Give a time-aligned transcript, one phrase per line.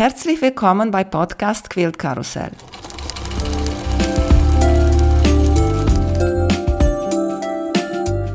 [0.00, 2.52] Herzlich willkommen bei Podcast Quilt Karussell.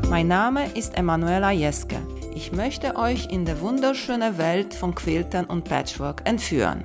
[0.08, 1.96] Mein Name ist Emanuela Jeske.
[2.36, 6.84] Ich möchte euch in die wunderschöne Welt von Quiltern und Patchwork entführen.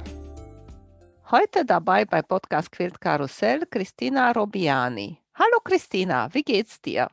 [1.29, 5.20] Heute dabei bei Podcast Quilt Karussell Christina Robiani.
[5.36, 7.07] Hallo Christina, wie geht's dir?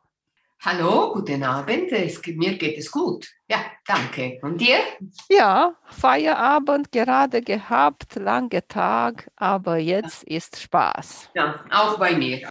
[0.61, 1.93] Hallo, guten Abend.
[1.93, 3.29] Es, mir geht es gut.
[3.49, 4.41] Ja, danke.
[4.43, 4.81] Und dir?
[5.29, 11.31] Ja, Feierabend gerade gehabt, lange Tag, aber jetzt ist Spaß.
[11.35, 12.49] Ja, auch bei mir.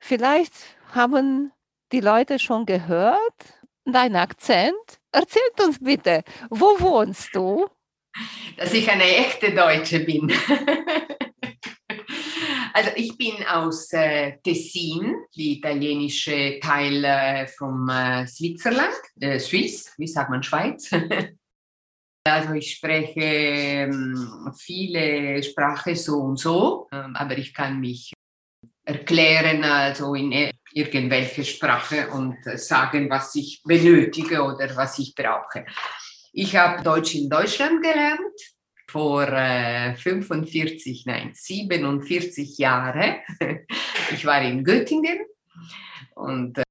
[0.00, 0.52] Vielleicht
[0.92, 1.52] haben
[1.92, 4.74] die Leute schon gehört, dein Akzent.
[5.12, 7.68] Erzähl uns bitte, wo wohnst du?
[8.56, 10.32] Dass ich eine echte Deutsche bin.
[12.74, 19.92] Also ich bin aus äh, Tessin, die italienische Teil äh, vom äh, Switzerland, äh, Swiss,
[19.98, 20.90] wie sagt man Schweiz?
[22.24, 28.14] also ich spreche ähm, viele Sprachen so und so, ähm, aber ich kann mich
[28.84, 35.66] erklären, also in äh, irgendwelche Sprache und sagen, was ich benötige oder was ich brauche.
[36.32, 38.51] Ich habe Deutsch in Deutschland gelernt
[38.92, 43.16] vor äh, 45, nein, 47 Jahren.
[44.12, 45.20] ich war in Göttingen
[46.14, 46.62] und äh,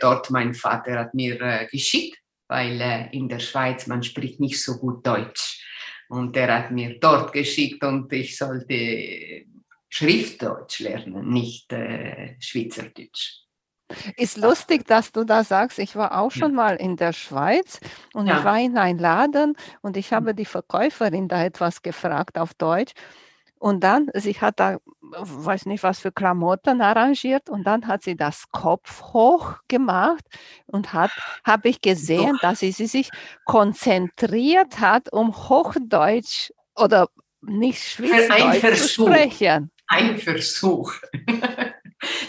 [0.00, 4.62] dort mein Vater hat mir äh, geschickt, weil äh, in der Schweiz man spricht nicht
[4.62, 5.62] so gut Deutsch.
[6.08, 9.44] Und er hat mir dort geschickt und ich sollte
[9.90, 11.70] Schriftdeutsch lernen, nicht
[12.40, 13.47] Schweizerdeutsch.
[14.16, 17.80] Ist lustig, dass du da sagst, ich war auch schon mal in der Schweiz
[18.12, 18.38] und ja.
[18.38, 22.92] ich war in einem Laden und ich habe die Verkäuferin da etwas gefragt auf Deutsch.
[23.58, 28.16] Und dann, sie hat da, weiß nicht, was für Klamotten arrangiert und dann hat sie
[28.16, 30.24] das Kopf hoch gemacht
[30.66, 31.10] und hat,
[31.44, 32.40] habe ich gesehen, Doch.
[32.40, 33.10] dass sie, sie sich
[33.44, 37.08] konzentriert hat, um Hochdeutsch oder
[37.40, 39.70] nicht Schweizerdeutsch zu sprechen.
[39.88, 40.92] Ein Versuch.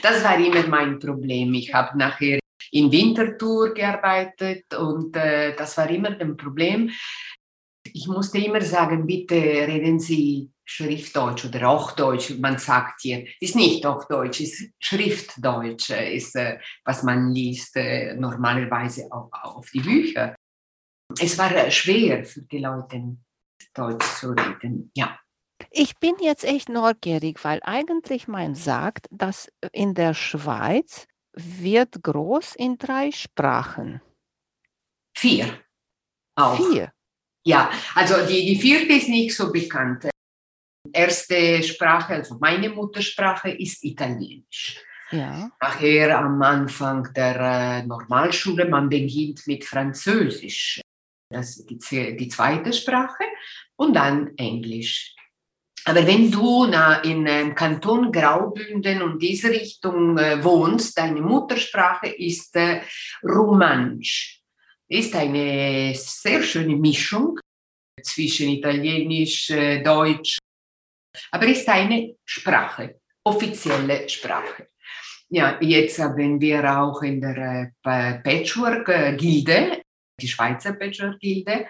[0.01, 1.53] Das war immer mein Problem.
[1.53, 2.39] Ich habe nachher
[2.71, 6.91] in Winterthur gearbeitet und äh, das war immer ein Problem.
[7.91, 12.37] Ich musste immer sagen, bitte reden Sie Schriftdeutsch oder auch Deutsch.
[12.37, 18.13] Man sagt hier, ist nicht auch Deutsch, ist Schriftdeutsch, ist äh, was man liest äh,
[18.13, 20.35] normalerweise auch auf die Bücher.
[21.19, 23.17] Es war äh, schwer für die Leute,
[23.73, 25.19] Deutsch zu reden, ja.
[25.71, 32.55] Ich bin jetzt echt neugierig, weil eigentlich man sagt, dass in der Schweiz wird groß
[32.55, 34.01] in drei Sprachen.
[35.15, 35.59] Vier.
[36.35, 36.57] Auch.
[36.57, 36.91] Vier.
[37.45, 40.09] Ja, also die, die vierte ist nicht so bekannt.
[40.91, 44.83] Erste Sprache, also meine Muttersprache ist Italienisch.
[45.11, 45.51] Ja.
[45.59, 50.81] Nachher am Anfang der äh, Normalschule, man beginnt mit Französisch.
[51.31, 53.23] Das ist die, die zweite Sprache.
[53.75, 55.15] Und dann Englisch.
[55.85, 62.07] Aber wenn du na, in ähm, Kanton Graubünden und diese Richtung äh, wohnst, deine Muttersprache
[62.07, 62.81] ist äh,
[63.23, 64.41] Romansch.
[64.87, 67.39] Ist eine sehr schöne Mischung
[68.01, 70.39] zwischen Italienisch, äh, Deutsch,
[71.31, 74.69] aber ist eine Sprache, offizielle Sprache.
[75.29, 79.83] Ja, jetzt haben wir auch in der äh, Patchwork-Gilde,
[80.19, 81.67] die Schweizer Patchwork-Gilde,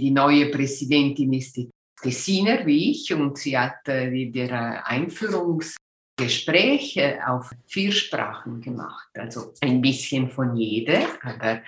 [0.00, 1.70] die neue Präsidentin ist die
[2.02, 9.80] Tessiner wie ich und sie hat äh, der Einführungsgespräch auf vier Sprachen gemacht, also ein
[9.80, 11.62] bisschen von jeder, aber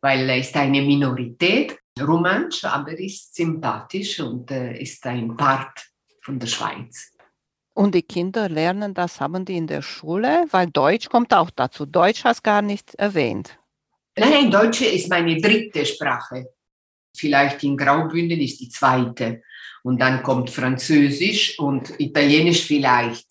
[0.00, 5.86] weil er ist eine Minorität, romansch, aber ist sympathisch und äh, ist ein Part
[6.22, 7.12] von der Schweiz.
[7.74, 11.84] Und die Kinder lernen das, haben die in der Schule, weil Deutsch kommt auch dazu.
[11.84, 13.58] Deutsch hast gar nicht erwähnt.
[14.16, 16.54] Nein, Deutsch ist meine dritte Sprache.
[17.14, 19.42] Vielleicht in Graubünden ist die zweite
[19.86, 23.24] und dann kommt Französisch und Italienisch vielleicht.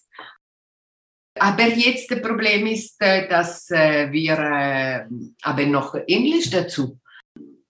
[1.38, 5.05] Aber jetzt das Problem ist, äh, dass äh, wir äh,
[5.43, 6.97] haben noch Englisch dazu.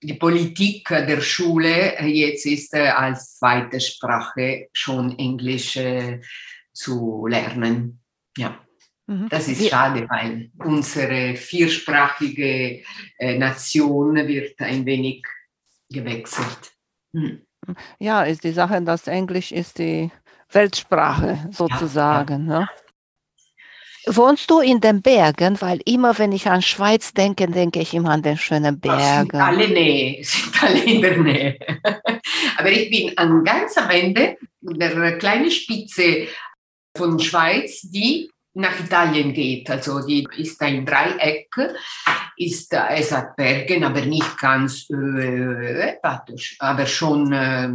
[0.04, 5.80] Die Politik der Schule jetzt ist als zweite Sprache schon Englisch
[6.72, 8.02] zu lernen.
[8.38, 8.64] Ja.
[9.08, 9.30] Mhm.
[9.30, 12.84] Das ist schade, weil unsere viersprachige
[13.20, 15.26] Nation wird ein wenig
[15.90, 16.72] gewechselt.
[18.00, 20.12] Ja, ist die Sache, dass Englisch ist die
[20.52, 22.48] Weltsprache sozusagen.
[22.48, 22.60] Ja, ja.
[22.60, 22.70] Ne?
[24.08, 25.60] Wohnst du in den Bergen?
[25.62, 29.32] Weil immer, wenn ich an Schweiz denke, denke ich immer an den schönen Bergen.
[29.32, 31.58] Sind alle Nähe, sind alle in der Nähe.
[32.58, 36.28] Aber ich bin an ganz am Ende der kleinen Spitze
[36.96, 39.70] von Schweiz, die nach Italien geht.
[39.70, 41.50] Also die ist ein Dreieck,
[42.38, 45.98] ist, es hat Bergen, aber nicht ganz, äh,
[46.60, 47.70] aber schon äh,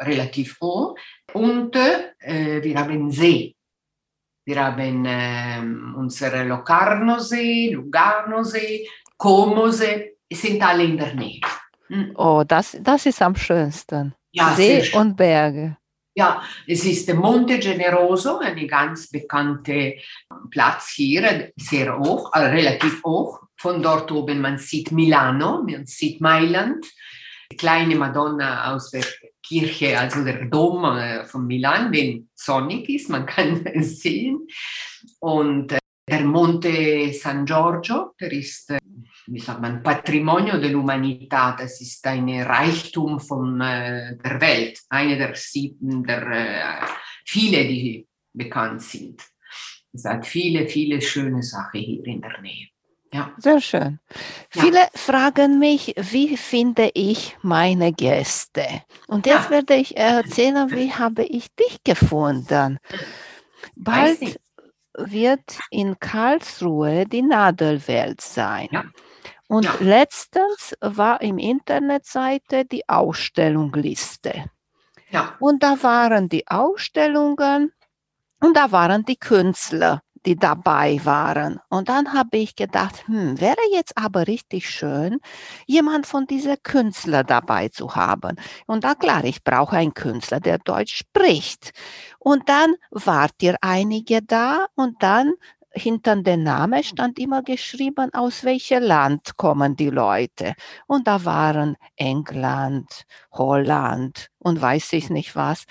[0.00, 0.96] relativ hoch.
[1.32, 3.54] Und äh, wir haben See.
[4.46, 5.58] Wir haben äh,
[5.96, 8.86] unsere Locarno-See, Lugano-See,
[9.16, 11.40] Como-See, sind alle in der Nähe.
[11.86, 12.12] Hm.
[12.16, 14.14] Oh, das, das ist am schönsten.
[14.32, 15.76] Ja, See und Berge.
[16.16, 19.94] Ja, es ist Monte Generoso, ein ganz bekannter
[20.48, 23.40] Platz hier, sehr hoch, also relativ hoch.
[23.56, 26.86] Von dort oben man sieht Milano, man sieht Mailand,
[27.50, 29.04] die kleine Madonna aus der
[29.42, 34.46] Kirche, also der Dom äh, von Milan, wenn sonnig ist, man kann es sehen.
[35.18, 35.78] Und äh,
[36.08, 38.78] der Monte San Giorgio, der ist äh,
[39.26, 45.34] wie sagt man, Patrimonio dell'Umanità, das ist ein Reichtum von äh, der Welt, eine der
[45.34, 46.86] sieben, der äh,
[47.24, 49.22] viele, die bekannt sind.
[49.92, 52.68] Es hat viele, viele schöne Sachen hier in der Nähe.
[53.12, 53.32] Ja.
[53.38, 54.00] Sehr schön.
[54.54, 54.62] Ja.
[54.62, 58.66] Viele fragen mich, wie finde ich meine Gäste?
[59.06, 59.50] Und jetzt ja.
[59.50, 62.78] werde ich erzählen, wie habe ich dich gefunden.
[63.76, 64.40] Bald
[64.96, 68.68] wird in Karlsruhe die Nadelwelt sein.
[68.72, 68.84] Ja.
[69.48, 69.74] Und ja.
[69.80, 74.44] letztens war im Internetseite die Ausstellungliste.
[75.10, 75.34] Ja.
[75.38, 77.72] Und da waren die Ausstellungen
[78.40, 81.60] und da waren die Künstler, die dabei waren.
[81.68, 85.20] Und dann habe ich gedacht, hm, wäre jetzt aber richtig schön,
[85.66, 88.36] jemand von diesen Künstlern dabei zu haben.
[88.66, 91.72] Und da klar, ich brauche einen Künstler, der Deutsch spricht.
[92.18, 95.34] Und dann wart ihr einige da und dann
[95.74, 100.54] hinter dem Namen stand immer geschrieben, aus welchem Land kommen die Leute.
[100.86, 105.64] Und da waren England, Holland und weiß ich nicht was.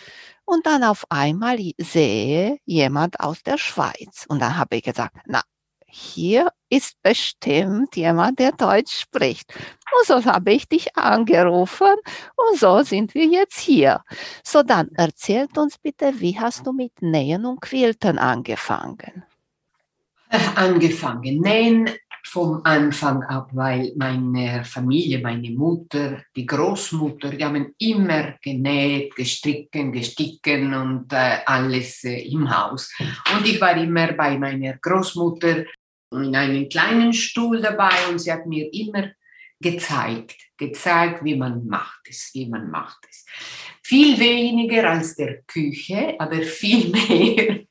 [0.46, 4.26] Und dann auf einmal sehe jemand aus der Schweiz.
[4.28, 5.42] Und dann habe ich gesagt, na,
[5.88, 9.54] hier ist bestimmt jemand, der Deutsch spricht.
[9.56, 11.96] Und so habe ich dich angerufen
[12.36, 14.02] und so sind wir jetzt hier.
[14.44, 19.24] So dann erzählt uns bitte, wie hast du mit Nähen und Quilten angefangen?
[20.56, 21.90] Angefangen nähen
[22.26, 29.92] vom Anfang ab, weil meine Familie, meine Mutter, die Großmutter, die haben immer genäht, gestricken,
[29.92, 32.92] gesticken und äh, alles äh, im Haus.
[33.36, 35.66] Und ich war immer bei meiner Großmutter
[36.12, 39.10] in einem kleinen Stuhl dabei und sie hat mir immer
[39.64, 43.26] gezeigt, gezeigt, wie man macht es, wie man macht es.
[43.82, 47.66] Viel weniger als der Küche, aber viel mehr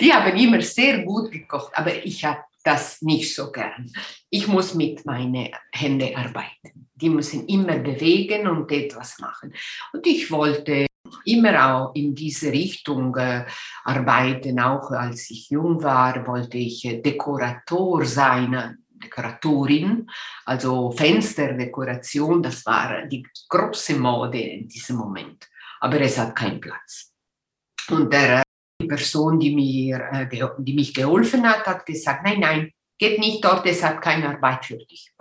[0.00, 3.92] die haben immer sehr gut gekocht, aber ich habe das nicht so gern.
[4.30, 6.88] Ich muss mit meinen Händen arbeiten.
[6.94, 9.52] Die müssen immer bewegen und etwas machen.
[9.92, 10.86] Und ich wollte
[11.26, 13.44] immer auch in diese Richtung äh,
[13.84, 14.58] arbeiten.
[14.60, 20.08] Auch als ich jung war, wollte ich äh, Dekorator sein, Dekoratorin,
[20.44, 22.42] also Fensterdekoration.
[22.42, 25.48] Das war die große Mode in diesem Moment.
[25.80, 27.12] Aber es hat keinen Platz.
[27.90, 28.44] Und der
[28.80, 33.44] die Person, die, mir, äh, die mich geholfen hat, hat gesagt, nein, nein, geht nicht
[33.44, 35.12] dort, es hat keine Arbeit für dich.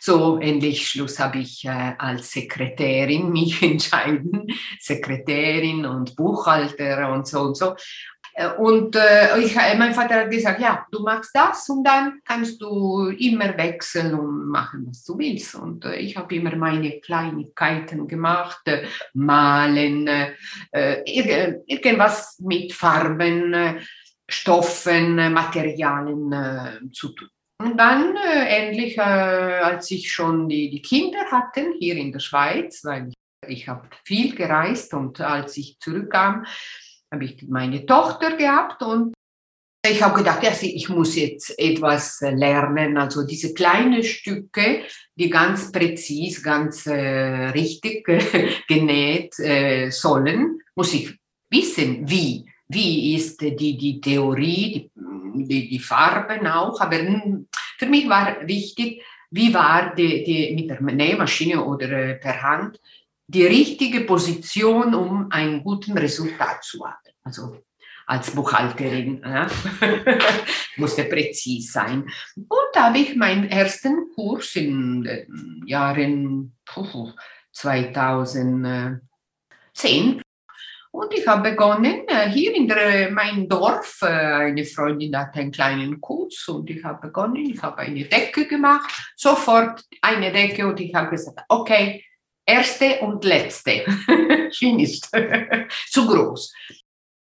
[0.00, 4.46] So endlich Schluss habe ich äh, als Sekretärin mich entschieden,
[4.78, 7.74] Sekretärin und Buchhalter und so und so.
[8.34, 12.20] Äh, und äh, ich, äh, mein Vater hat gesagt, ja, du machst das und dann
[12.24, 15.54] kannst du immer wechseln und machen, was du willst.
[15.54, 23.78] Und äh, ich habe immer meine Kleinigkeiten gemacht, äh, malen, äh, irg irgendwas mit Farben,
[24.28, 27.28] Stoffen, Materialien zu tun.
[27.60, 33.08] Und dann endlich, als ich schon die, die Kinder hatte hier in der Schweiz, weil
[33.08, 33.14] ich,
[33.48, 36.46] ich habe viel gereist und als ich zurückkam,
[37.14, 39.14] habe ich meine Tochter gehabt und
[39.86, 44.82] ich habe gedacht, ich muss jetzt etwas lernen, also diese kleinen Stücke,
[45.14, 51.14] die ganz präzis, ganz äh, richtig äh, genäht äh, sollen, muss ich
[51.50, 52.46] wissen, wie.
[52.66, 56.96] Wie ist die, die Theorie, die, die, Farben auch, aber
[57.78, 62.80] für mich war wichtig, wie war die, die mit der Nähmaschine oder äh, per Hand
[63.26, 67.03] die richtige Position, um ein gutes Resultat zu haben.
[67.24, 67.58] Also
[68.06, 69.46] als Buchhalterin ja.
[70.76, 72.02] musste präzise sein.
[72.36, 76.54] Und da habe ich meinen ersten Kurs in den Jahren
[77.52, 79.00] 2010
[80.94, 85.50] und ich habe begonnen, äh, hier in der, mein Dorf, äh, eine Freundin hatte einen
[85.50, 90.78] kleinen Kurs und ich habe begonnen, ich habe eine Decke gemacht, sofort eine Decke und
[90.78, 92.04] ich habe gesagt, okay,
[92.46, 93.84] erste und letzte,
[94.52, 95.08] finished,
[95.90, 96.54] zu groß.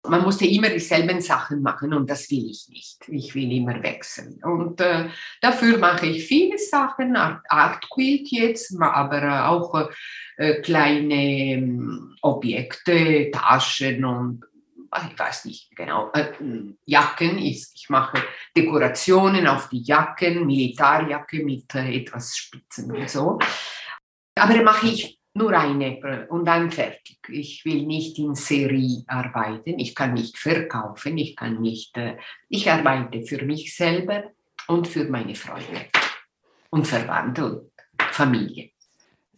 [0.08, 3.08] Man musste immer dieselben Sachen machen und das will ich nicht.
[3.08, 4.40] Ich will immer wechseln.
[4.42, 5.08] Und äh,
[5.40, 9.90] dafür mache ich viele Sachen, Art Quilt jetzt, aber äh, auch
[10.36, 14.44] äh, kleine ähm, Objekte, Taschen und
[15.10, 16.32] ich weiß nicht genau, äh,
[16.86, 17.38] Jacken.
[17.38, 18.22] Ich, ich mache
[18.56, 23.38] Dekorationen auf die Jacken, Militärjacke mit äh, etwas Spitzen und so.
[24.34, 27.18] Aber mache ich nur eine und dann fertig.
[27.28, 32.16] Ich will nicht in Serie arbeiten, ich kann nicht verkaufen, ich kann nicht, äh,
[32.48, 34.24] ich arbeite für mich selber
[34.66, 35.86] und für meine Freunde
[36.70, 37.70] und Verwandte und
[38.10, 38.70] Familie.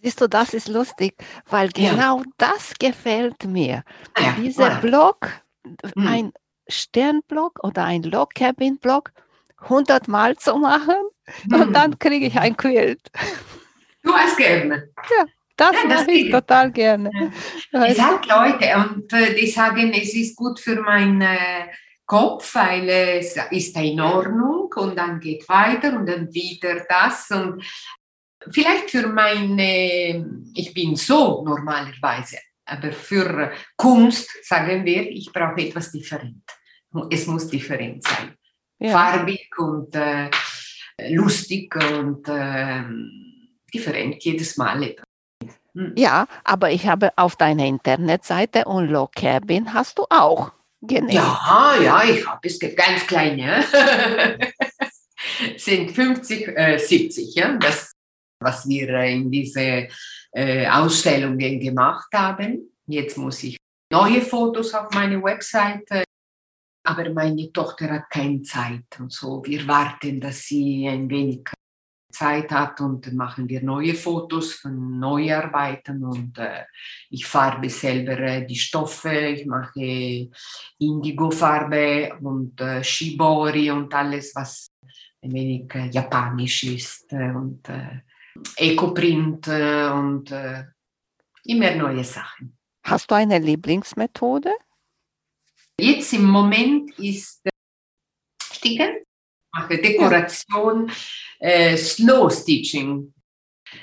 [0.02, 1.14] Siehst du, das ist lustig,
[1.48, 2.24] weil genau ja.
[2.38, 3.84] das gefällt mir.
[4.18, 4.80] Ja, Dieser voilà.
[4.80, 5.28] Blog,
[5.64, 6.06] hm.
[6.06, 6.32] ein
[6.68, 9.12] Sternblog oder ein Log Cabin Blog,
[9.60, 10.94] 100 Mal zu machen
[11.42, 11.60] hm.
[11.60, 13.10] und dann kriege ich ein Quilt.
[14.02, 14.88] Du hast gerne.
[14.96, 15.26] Ja.
[15.60, 17.10] Das ja, mache ich total gerne.
[17.70, 21.66] Es hat Leute und äh, die sagen, es ist gut für meinen äh,
[22.06, 27.62] Kopf, weil es ist in Ordnung und dann geht weiter und dann wieder das und
[28.50, 35.92] vielleicht für meine, ich bin so normalerweise, aber für Kunst sagen wir, ich brauche etwas
[35.92, 36.42] different.
[37.10, 38.34] Es muss different sein.
[38.78, 38.92] Ja.
[38.92, 40.30] Farbig und äh,
[41.10, 42.82] lustig und äh,
[43.74, 45.09] different jedes Mal etwas.
[45.74, 45.94] Hm.
[45.96, 51.14] Ja, aber ich habe auf deiner Internetseite und Log Cabin hast du auch genäht.
[51.14, 53.64] Ja, ja, ich habe es ganz kleine.
[55.56, 57.92] sind 50, äh, 70, ja, das,
[58.40, 59.88] was wir in diese
[60.32, 62.72] äh, Ausstellungen gemacht haben.
[62.86, 63.56] Jetzt muss ich
[63.92, 66.04] neue Fotos auf meine Webseite,
[66.84, 69.44] aber meine Tochter hat keine Zeit und so.
[69.44, 71.44] Wir warten, dass sie ein wenig
[72.10, 76.64] Zeit hat und machen wir neue Fotos von Neuarbeiten und äh,
[77.10, 80.28] ich farbe selber äh, die Stoffe, ich mache
[80.78, 84.70] Indigo-Farbe und äh, Shibori und alles, was
[85.22, 88.00] ein wenig äh, japanisch ist äh, und äh,
[88.56, 90.32] Ecoprint und
[91.44, 92.56] immer neue Sachen.
[92.84, 94.50] Hast du eine Lieblingsmethode?
[95.78, 97.42] Jetzt im Moment ist
[98.40, 99.02] Sticken
[99.52, 100.90] mache Dekoration,
[101.38, 103.12] äh, Slow Stitching.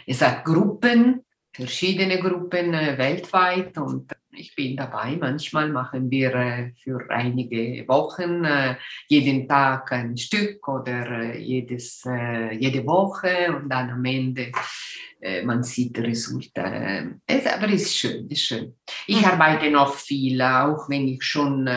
[0.05, 5.17] Es hat Gruppen, verschiedene Gruppen äh, weltweit und ich bin dabei.
[5.19, 8.75] Manchmal machen wir äh, für einige Wochen äh,
[9.07, 14.51] jeden Tag ein Stück oder äh, jedes, äh, jede Woche und dann am Ende
[15.45, 17.19] man sieht Resultate.
[17.25, 18.75] Es, aber es ist schön, es ist schön.
[19.07, 19.25] Ich mhm.
[19.25, 21.67] arbeite noch viel, auch wenn ich schon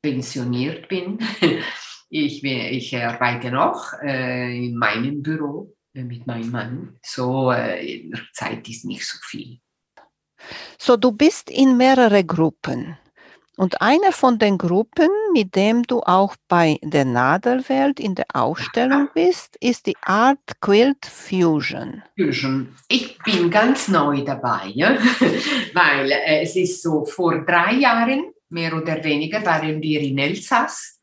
[0.00, 1.18] pensioniert bin.
[2.08, 6.96] Ich, ich arbeite noch äh, in meinem Büro äh, mit meinem Mann.
[7.02, 9.58] So äh, Zeit ist nicht so viel.
[10.78, 12.96] So, du bist in mehrere Gruppen.
[13.58, 19.08] Und eine von den Gruppen, mit dem du auch bei der Nadelwelt in der Ausstellung
[19.14, 22.02] bist, ist die Art Quilt Fusion.
[22.18, 22.76] Fusion.
[22.88, 24.90] Ich bin ganz neu dabei, ja?
[25.72, 30.95] weil äh, es ist so, vor drei Jahren, mehr oder weniger, waren wir in Elsass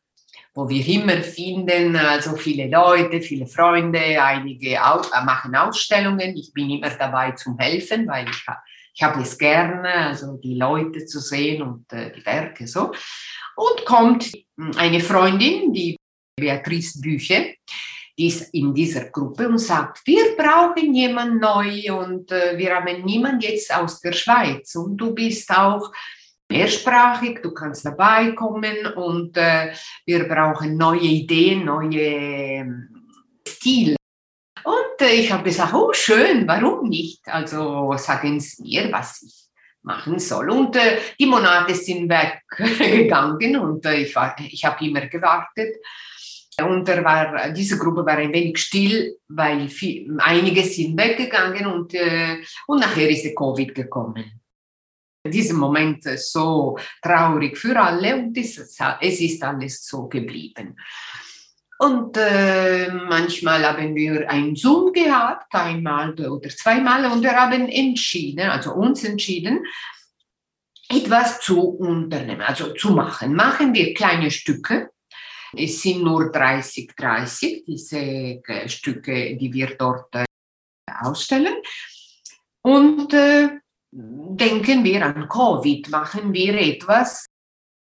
[0.54, 6.36] wo wir immer finden, also viele Leute, viele Freunde, einige äh, machen Ausstellungen.
[6.36, 8.46] Ich bin immer dabei zum Helfen, weil ich,
[8.94, 12.92] ich habe es gerne, also die Leute zu sehen und äh, die Werke so.
[13.56, 14.32] Und kommt
[14.76, 15.96] eine Freundin, die
[16.36, 17.56] Beatrice Büche,
[18.16, 23.04] die ist in dieser Gruppe und sagt, wir brauchen jemanden neu und äh, wir haben
[23.04, 25.90] niemanden jetzt aus der Schweiz und du bist auch
[26.50, 29.72] mehrsprachig, du kannst dabei kommen und äh,
[30.06, 32.88] wir brauchen neue Ideen, neue ähm,
[33.46, 33.96] Stile.
[34.62, 37.26] Und äh, ich habe gesagt, oh schön, warum nicht?
[37.26, 39.44] Also sagen Sie mir, was ich
[39.82, 40.50] machen soll.
[40.50, 44.14] Und äh, die Monate sind weggegangen und äh, ich,
[44.50, 45.76] ich habe immer gewartet.
[46.62, 51.92] Und er war, diese Gruppe war ein wenig still, weil viel, einige sind weggegangen und,
[51.94, 54.40] äh, und nachher ist der Covid gekommen
[55.30, 60.76] diesem Moment so traurig für alle und es, ist alles so geblieben.
[61.78, 68.48] Und äh, manchmal haben wir ein Zoom gehabt, einmal oder zweimal, und wir haben entschieden,
[68.48, 69.64] also uns entschieden,
[70.88, 73.34] etwas zu unternehmen, also zu machen.
[73.34, 74.90] Machen wir kleine Stücke.
[75.56, 80.24] Es sind nur 30, 30, diese äh, Stücke, die wir dort äh,
[81.02, 81.54] ausstellen.
[82.62, 83.60] Und äh,
[83.94, 87.26] denken wir an Covid, machen wir etwas.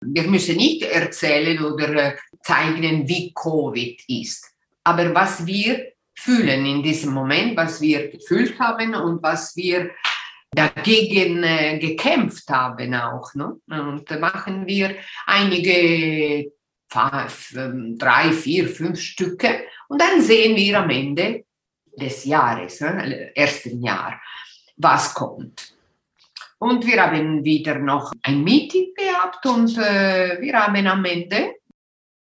[0.05, 6.83] Wir müssen nicht erzählen oder äh, zeigen, wie Covid ist, aber was wir fühlen in
[6.83, 9.93] diesem Moment, was wir gefühlt haben und was wir
[10.51, 13.33] dagegen äh, gekämpft haben auch.
[13.35, 13.57] Ne?
[13.69, 16.53] Und machen wir einige,
[17.55, 21.45] ähm, drei, vier, fünf Stücke und dann sehen wir am Ende
[21.97, 24.21] des Jahres, ne, ersten Jahr,
[24.77, 25.75] was kommt.
[26.63, 31.57] Und wir haben wieder noch ein Meeting gehabt und äh, wir haben am Ende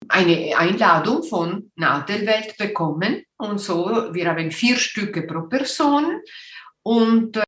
[0.10, 3.24] eine Einladung von Nadelwelt bekommen.
[3.38, 6.20] Und so, wir haben vier Stücke pro Person
[6.84, 7.44] und äh,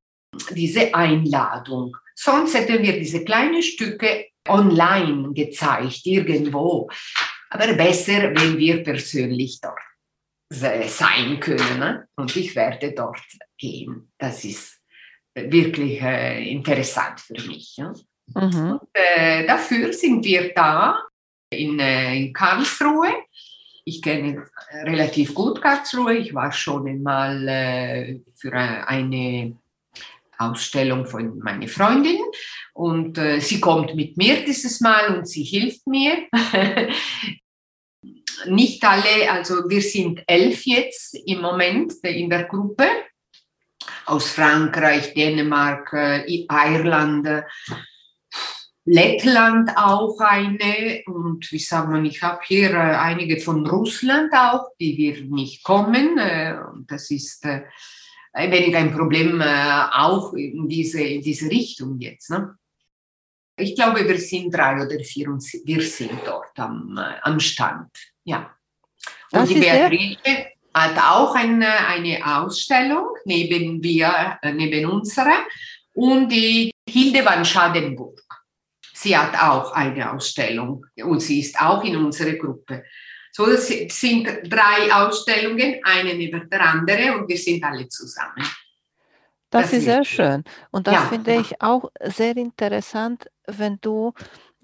[0.52, 1.98] diese Einladung.
[2.16, 6.90] Sonst hätten wir diese kleinen Stücke online gezeigt, irgendwo.
[7.50, 9.82] Aber besser, wenn wir persönlich dort
[10.50, 11.80] sein können.
[11.80, 12.08] Ne?
[12.16, 13.20] Und ich werde dort
[13.58, 14.10] gehen.
[14.18, 14.77] Das ist
[15.50, 17.78] wirklich äh, interessant für mich.
[17.78, 17.94] Ja?
[18.36, 18.80] Mhm.
[18.80, 21.02] Und, äh, dafür sind wir da
[21.50, 23.14] in, äh, in Karlsruhe.
[23.86, 24.46] Ich kenne
[24.84, 26.18] relativ gut Karlsruhe.
[26.18, 29.58] Ich war schon einmal äh, für eine
[30.38, 32.20] Ausstellung von meiner Freundin
[32.74, 36.28] und äh, sie kommt mit mir dieses Mal und sie hilft mir.
[38.46, 42.88] Nicht alle, also wir sind elf jetzt im Moment in der Gruppe
[44.08, 47.28] aus Frankreich, Dänemark, äh, Irland,
[48.86, 54.70] Lettland auch eine und wie sagt man, ich habe hier äh, einige von Russland auch,
[54.80, 56.18] die wir nicht kommen.
[56.18, 56.56] Äh,
[56.88, 62.30] das ist ein wenig ein Problem auch in diese, in diese Richtung jetzt.
[62.30, 62.56] Ne?
[63.58, 67.90] Ich glaube, wir sind drei oder vier und wir sind dort am, am Stand.
[68.24, 68.56] Ja.
[69.32, 75.46] Und das die Beatrice hat auch eine, eine Ausstellung neben wir, neben unserer
[75.94, 78.22] und die Hilde van Schadenburg.
[78.94, 82.84] Sie hat auch eine Ausstellung und sie ist auch in unserer Gruppe.
[83.32, 88.44] So, es sind drei Ausstellungen, eine neben der andere und wir sind alle zusammen.
[89.50, 90.44] Das, das ist sehr schön.
[90.72, 91.42] Und das ja, finde ja.
[91.42, 94.14] ich auch sehr interessant, wenn du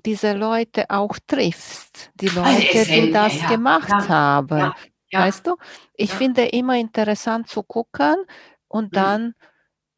[0.05, 4.74] diese Leute auch triffst, die also Leute, also die das ja, gemacht haben.
[5.20, 5.58] Weißt du,
[5.96, 8.15] ich finde immer interessant zu gucken
[8.67, 8.96] und mhm.
[8.96, 9.36] dann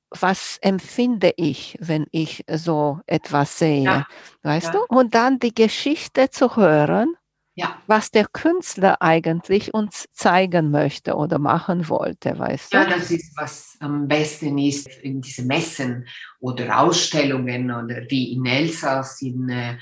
[0.10, 4.08] was empfinde ich, wenn ich so etwas sehe, ja.
[4.44, 4.72] weißt ja.
[4.74, 4.86] du?
[4.88, 7.16] Und dann die Geschichte zu hören,
[7.56, 7.82] ja.
[7.88, 12.78] was der Künstler eigentlich uns zeigen möchte oder machen wollte, weißt du?
[12.78, 16.08] Ja, das ist, was am besten ist in diesen Messen
[16.40, 19.78] oder Ausstellungen oder wie in Elsass, in, äh,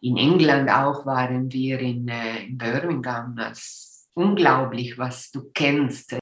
[0.00, 3.38] in England auch waren wir in, äh, in Birmingham.
[3.50, 3.87] Ist
[4.18, 6.18] unglaublich, was du kennst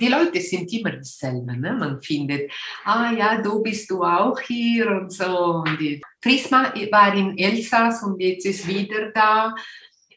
[0.00, 1.60] die Leute sind immer dieselben.
[1.60, 1.72] Ne?
[1.72, 2.50] Man findet,
[2.84, 5.62] ah ja, du bist du auch hier und so.
[5.64, 9.54] Und die Prisma war in Elsass und jetzt ist wieder da.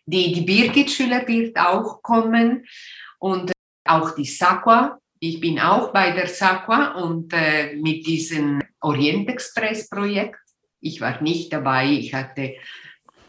[0.06, 2.66] Die, die Birgit-Schüler wird auch kommen
[3.20, 3.52] und
[3.86, 4.98] auch die Sakwa.
[5.20, 10.40] Ich bin auch bei der Sakwa und äh, mit diesem Orient Express Projekt.
[10.80, 12.56] Ich war nicht dabei, ich hatte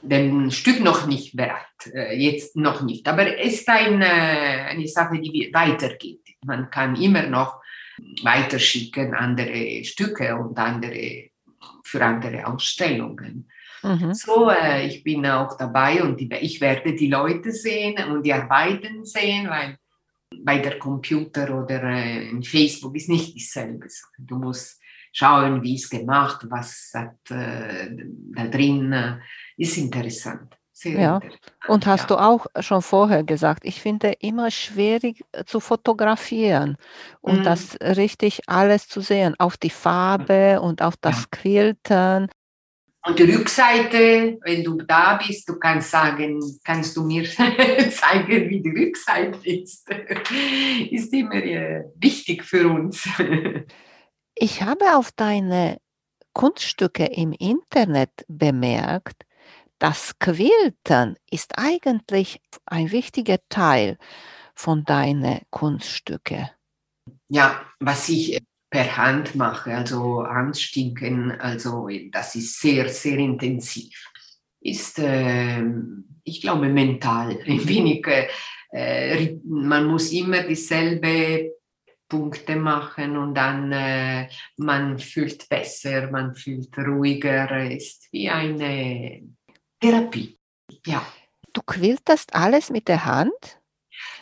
[0.03, 3.07] dem Stück noch nicht bereit, äh, jetzt noch nicht.
[3.09, 7.61] Aber es ist eine, eine Sache, die weitergeht man kann immer noch
[8.23, 11.31] weiterschicken andere Stücke und andere
[11.85, 13.51] für andere Ausstellungen.
[13.83, 14.15] Mhm.
[14.15, 18.33] So, äh, ich bin auch dabei und die, ich werde die Leute sehen und die
[18.33, 19.79] Arbeiten sehen, weil
[20.43, 23.87] bei der Computer oder äh, in Facebook ist nicht dasselbe.
[24.19, 24.81] Du musst
[25.19, 27.91] schauen, wie es gemacht, was hat, äh,
[28.37, 29.17] da drin äh,
[29.57, 30.57] ist interessant.
[30.73, 31.21] Sehr ja.
[31.67, 32.17] Und hast ja.
[32.17, 36.77] du auch schon vorher gesagt, ich finde immer schwierig äh, zu fotografieren
[37.21, 37.43] und mhm.
[37.43, 41.27] das richtig alles zu sehen, auf die Farbe und auf das ja.
[41.33, 42.29] Quilten.
[43.05, 47.25] Und die Rückseite, wenn du da bist, du kannst sagen, kannst du mir
[47.91, 49.89] zeigen, wie die Rückseite ist.
[50.91, 53.09] ist immer äh, wichtig für uns.
[54.39, 55.81] ich habe auf deine
[56.33, 59.25] Kunststücke im Internet bemerkt,
[59.79, 63.99] das Quilten ist eigentlich ein wichtiger Teil
[64.55, 66.51] von deinen Kunststücke.
[67.29, 73.95] Ja, was ich per Hand mache, also anstinken, also das ist sehr, sehr intensiv.
[74.61, 75.63] Ist, äh,
[76.25, 78.07] ich glaube, mental ein wenig,
[78.73, 81.58] äh, man muss immer dieselbe
[82.09, 89.23] Punkte machen und dann äh, man fühlt besser, man fühlt ruhiger, ist wie eine
[89.81, 90.39] Therapie.
[90.87, 91.07] Ja.
[91.53, 93.59] Du quiltest alles mit der Hand?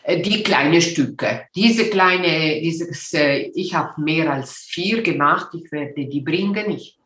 [0.02, 1.46] Äh, die kleinen Stücke.
[1.54, 5.48] Diese kleine, dieses, äh, ich habe mehr als vier gemacht.
[5.54, 6.70] Ich werde die bringen.
[6.70, 6.98] Ich,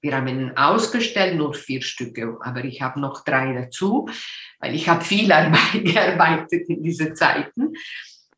[0.00, 4.08] wir haben ausgestellt nur vier Stücke, aber ich habe noch drei dazu,
[4.58, 7.74] weil ich habe viel Arbeit gearbeitet in diesen Zeiten.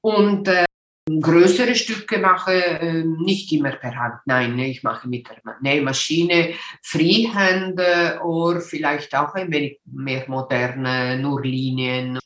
[0.01, 0.65] Und äh,
[1.09, 4.21] größere Stücke mache, ähm, nicht immer per Hand.
[4.27, 7.81] Nein, ich mache mit der Nähmaschine Freehand
[8.25, 12.19] oder vielleicht auch ein wenig mehr moderne, nur Linien.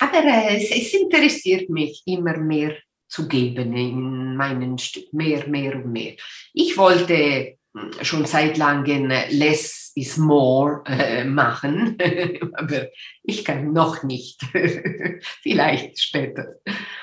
[0.00, 2.74] Aber äh, es, es interessiert mich immer mehr
[3.06, 6.14] zu geben in meinen Stück, mehr, mehr und mehr.
[6.52, 7.58] Ich wollte
[8.02, 11.96] schon seit langem less is more äh, machen,
[12.54, 12.88] aber
[13.22, 14.42] ich kann noch nicht.
[15.42, 16.56] Vielleicht später.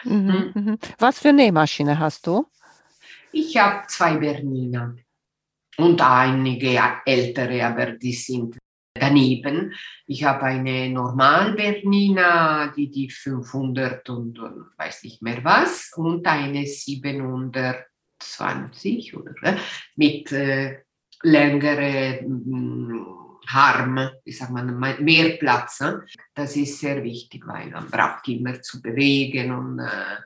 [0.03, 0.51] Mhm, hm?
[0.53, 0.77] mhm.
[0.99, 2.45] Was für Nähmaschine hast du?
[3.32, 4.95] Ich habe zwei Bernina
[5.77, 8.58] und einige ältere, aber die sind
[8.93, 9.73] daneben.
[10.08, 16.25] Ich habe eine normal Bernina, die die 500 und, und weiß nicht mehr was, und
[16.25, 17.87] eine 700
[18.19, 19.34] 20 oder
[19.95, 20.80] mit äh,
[21.23, 25.80] längere mm, Harm, wie sagt man, mehr Platz.
[25.80, 26.03] Ne?
[26.34, 29.51] Das ist sehr wichtig, weil man braucht immer zu bewegen.
[29.51, 30.17] Und äh,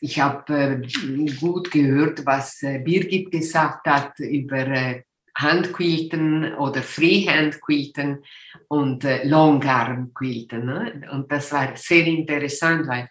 [0.00, 5.02] ich habe äh, gut gehört, was äh, Birgit gesagt hat über äh,
[5.36, 8.24] Handquilten oder Freehandquilten
[8.68, 10.64] und äh, Longarmquilten.
[10.64, 11.08] Ne?
[11.12, 13.08] Und das war sehr interessant, weil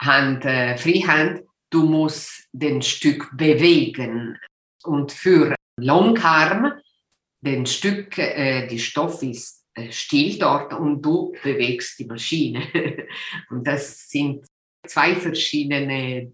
[0.00, 4.38] Hand, äh, Freehand du musst den Stück bewegen.
[4.84, 6.72] Und für Longarm,
[7.40, 12.62] den Stück, äh, die Stoff ist äh, still dort und du bewegst die Maschine.
[13.50, 14.46] und das sind
[14.86, 16.30] zwei verschiedene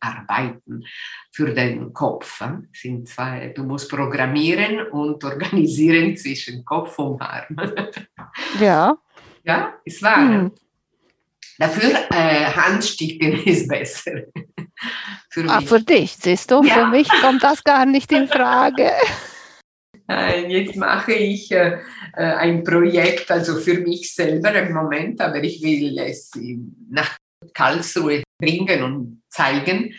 [0.00, 0.84] Arbeiten
[1.30, 2.42] für den Kopf.
[2.72, 7.56] Sind zwei, du musst programmieren und organisieren zwischen Kopf und Arm.
[8.60, 8.98] ja.
[9.44, 10.28] Ja, ist wahr.
[10.28, 10.52] Hm.
[11.62, 14.24] Dafür äh, Handsticken ist besser.
[15.30, 16.60] für, ah, für dich, siehst du?
[16.64, 16.74] Ja.
[16.74, 18.90] Für mich kommt das gar nicht in Frage.
[20.48, 21.78] Jetzt mache ich äh,
[22.16, 26.32] äh, ein Projekt, also für mich selber im Moment, aber ich will es
[26.90, 27.16] nach
[27.54, 29.94] Karlsruhe bringen und zeigen.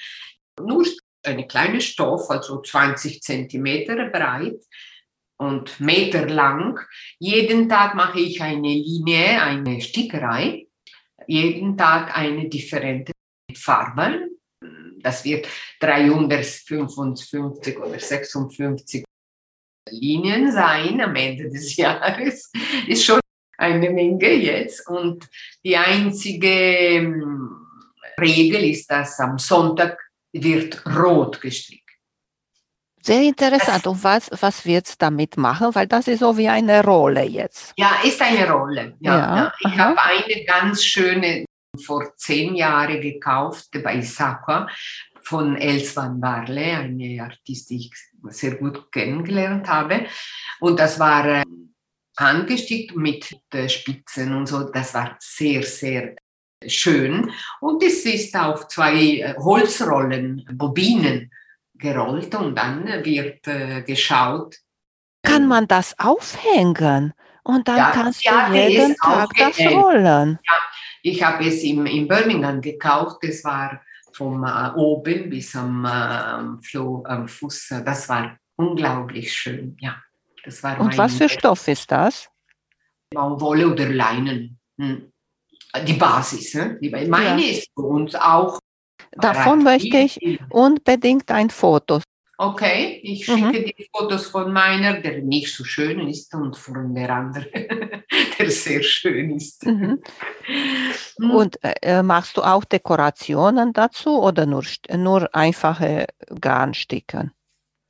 [0.60, 0.86] Nur
[1.26, 4.60] eine kleine Stoff, also 20 Zentimeter breit
[5.38, 6.78] und Meter lang.
[7.20, 10.68] Jeden Tag mache ich eine Linie, eine Stickerei
[11.28, 13.12] jeden Tag eine differente
[13.56, 14.30] Farbe.
[15.00, 15.48] Das wird
[15.80, 19.04] 355 oder 56
[19.90, 22.52] Linien sein am Ende des Jahres.
[22.88, 23.20] Ist schon
[23.58, 24.88] eine Menge jetzt.
[24.88, 25.28] Und
[25.64, 27.68] die einzige ähm,
[28.20, 30.00] Regel ist, dass am Sonntag
[30.32, 31.83] wird rot gestrickt.
[33.06, 33.86] Sehr interessant.
[33.86, 35.76] Und was, was wird es damit machen?
[35.76, 37.74] Weil das ist so wie eine Rolle jetzt.
[37.76, 38.96] Ja, ist eine Rolle.
[39.02, 39.36] Ja, ja.
[39.36, 39.54] ja.
[39.60, 41.46] Ich habe eine ganz schöne
[41.84, 44.68] vor zehn Jahren gekauft bei Sakwa
[45.22, 50.06] von Elsvan Barle, eine Artistin, die ich sehr gut kennengelernt habe.
[50.62, 51.44] Und das war äh,
[52.16, 53.36] angestickt mit
[53.68, 54.70] Spitzen und so.
[54.70, 56.16] Das war sehr, sehr
[56.66, 57.32] schön.
[57.60, 61.32] Und es ist auf zwei äh, Holzrollen, Bobinen
[61.84, 64.56] gerollt und dann wird äh, geschaut.
[65.22, 67.14] Kann man das aufhängen?
[67.44, 70.40] Und dann ja, kannst ja, du jeden Tag das rollen.
[70.48, 70.56] Ja,
[71.02, 73.18] ich habe es im, in Birmingham gekauft.
[73.22, 73.82] Das war
[74.14, 77.82] vom äh, oben bis am, äh, Floh, am Fuß.
[77.86, 79.76] Das war unglaublich schön.
[79.82, 79.98] Ja,
[80.46, 82.30] das war Und was für Stoff ist das?
[83.14, 84.58] Baumwolle oder Leinen.
[84.80, 85.12] Hm.
[85.86, 86.54] Die Basis.
[86.54, 86.78] Ne?
[86.82, 87.52] Die, meine ja.
[87.52, 88.60] ist uns auch
[89.16, 92.02] Davon möchte ich unbedingt ein Foto.
[92.38, 93.38] Okay, ich mhm.
[93.38, 93.72] schicke mhm.
[93.78, 97.48] die Fotos von meiner, der nicht so schön ist, und von der anderen,
[98.40, 99.66] der sehr schön ist.
[99.66, 100.02] Mhm.
[101.20, 101.32] Hm.
[101.32, 104.64] Und äh, machst du auch Dekorationen dazu oder nur,
[104.96, 106.08] nur einfache
[106.42, 107.32] Garnsticken?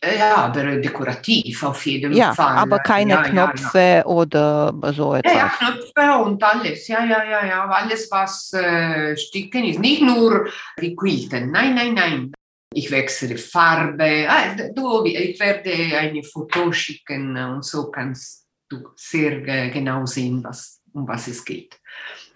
[0.04, 2.58] Äh, ja, aber dekorativ auf jeden ja, Fall.
[2.58, 5.34] Aber keine ja, Knöpfe ja, oder so etwas.
[5.34, 6.88] Ja, Knöpfe und alles.
[6.88, 7.66] Ja, ja, ja, ja.
[7.70, 9.80] Alles, was äh, Sticken ist.
[9.80, 11.52] Nicht nur die Quilten.
[11.52, 12.34] Nein, nein, nein.
[12.74, 14.28] Ich wechsle Farbe.
[14.28, 20.82] Ah, du, ich werde eine Foto schicken und so kannst du sehr genau sehen, was,
[20.92, 21.80] um was es geht.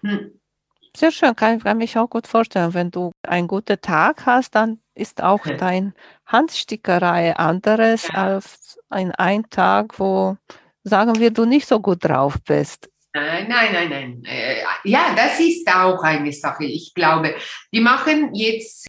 [0.02, 0.38] Hm.
[0.96, 2.74] Sehr schön, kann, kann mich auch gut vorstellen.
[2.74, 5.94] Wenn du einen guten Tag hast, dann ist auch dein
[6.28, 8.14] Handstickerei anderes ja.
[8.14, 10.36] als ein, ein Tag, wo,
[10.84, 12.88] sagen wir, du nicht so gut drauf bist.
[13.14, 14.24] Nein, nein, nein, nein.
[14.24, 16.64] Äh, ja, das ist auch eine Sache.
[16.64, 17.34] Ich glaube,
[17.72, 18.86] die machen jetzt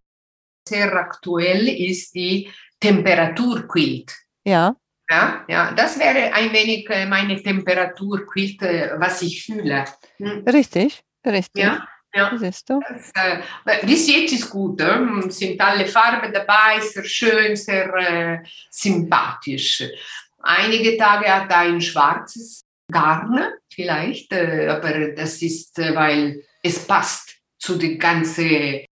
[0.68, 2.50] sehr aktuell ist die
[2.80, 4.14] Temperaturquilt.
[4.44, 4.76] Ja.
[5.10, 9.86] Ja, ja, das wäre ein wenig äh, meine Temperaturquilt, äh, was ich fühle.
[10.18, 10.44] Hm.
[10.48, 11.64] Richtig, richtig.
[11.64, 11.88] Ja.
[12.14, 12.80] Ja, siehst du?
[12.88, 15.30] Das, äh, bis jetzt ist gut, äh?
[15.30, 18.40] sind alle Farben dabei, sehr schön, sehr äh,
[18.72, 19.84] sympathisch.
[20.42, 23.40] Einige Tage hat er ein schwarzes Garn,
[23.72, 28.86] vielleicht, äh, aber das ist, weil es passt zu der ganzen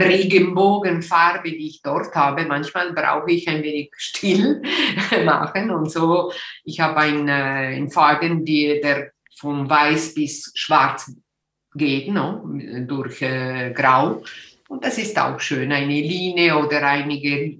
[0.00, 2.46] Regenbogenfarbe, die ich dort habe.
[2.46, 4.62] Manchmal brauche ich ein wenig still
[5.24, 6.32] machen und so.
[6.64, 11.12] Ich habe einen, einen Faden, die, der von weiß bis schwarz
[11.74, 12.44] geht, no?
[12.86, 14.22] durch äh, grau.
[14.68, 17.58] Und das ist auch schön, eine Linie oder einige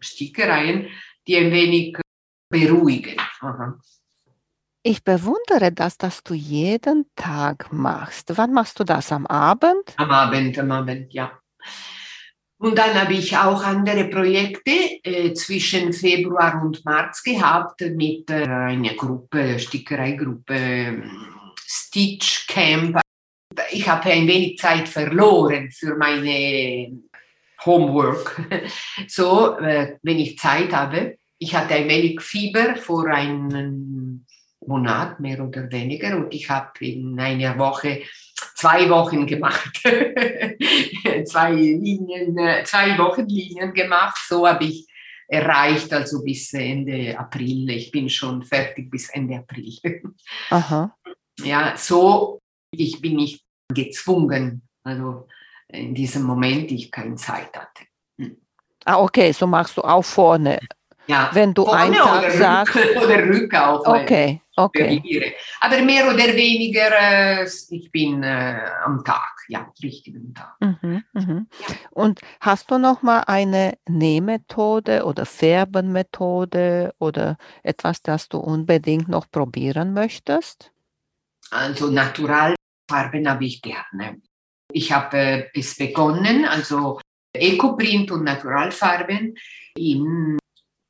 [0.00, 0.88] Stickereien,
[1.26, 1.96] die ein wenig
[2.48, 3.16] beruhigen.
[3.40, 3.78] Aha.
[4.82, 8.32] Ich bewundere das, dass du jeden Tag machst.
[8.36, 9.12] Wann machst du das?
[9.12, 9.94] Am Abend?
[9.96, 11.38] Am Abend, am Abend, ja.
[12.58, 14.70] Und dann habe ich auch andere Projekte
[15.02, 21.02] äh, zwischen Februar und März gehabt mit äh, einer Gruppe, Stickereigruppe,
[21.66, 23.00] Stitch Camp.
[23.72, 27.00] Ich habe ein wenig Zeit verloren für meine
[27.64, 28.40] Homework.
[29.08, 31.16] So, äh, wenn ich Zeit habe.
[31.38, 34.26] Ich hatte ein wenig Fieber vor einem
[34.66, 38.02] Monat, mehr oder weniger, und ich habe in einer Woche
[38.54, 39.80] zwei Wochen gemacht.
[41.24, 44.18] zwei Linien, äh, zwei Wochenlinien gemacht.
[44.28, 44.86] So habe ich
[45.28, 47.70] erreicht, also bis Ende April.
[47.70, 49.78] Ich bin schon fertig bis Ende April.
[50.50, 50.94] Aha.
[51.42, 52.39] Ja, so
[52.70, 54.62] ich bin nicht gezwungen.
[54.82, 55.26] Also
[55.68, 57.84] in diesem Moment ich keine Zeit hatte.
[58.18, 58.36] Hm.
[58.84, 60.58] Ah, okay, so machst du auch vorne.
[61.06, 62.76] Ja, wenn du einen Tag oder sagst.
[62.76, 63.84] Rück, oder Rück auch.
[63.84, 65.34] Okay, okay.
[65.60, 70.54] Aber mehr oder weniger, äh, ich bin äh, am Tag, ja, richtig am Tag.
[70.60, 71.46] Mhm, mhm.
[71.58, 71.74] Ja.
[71.90, 79.28] Und hast du noch mal eine Nähmethode oder Färbenmethode oder etwas, das du unbedingt noch
[79.30, 80.70] probieren möchtest?
[81.50, 81.90] Also
[82.90, 84.20] Naturalfarben habe ich gerne.
[84.72, 87.00] Ich habe äh, es begonnen, also
[87.32, 89.36] Ecoprint und Naturalfarben
[89.76, 90.38] in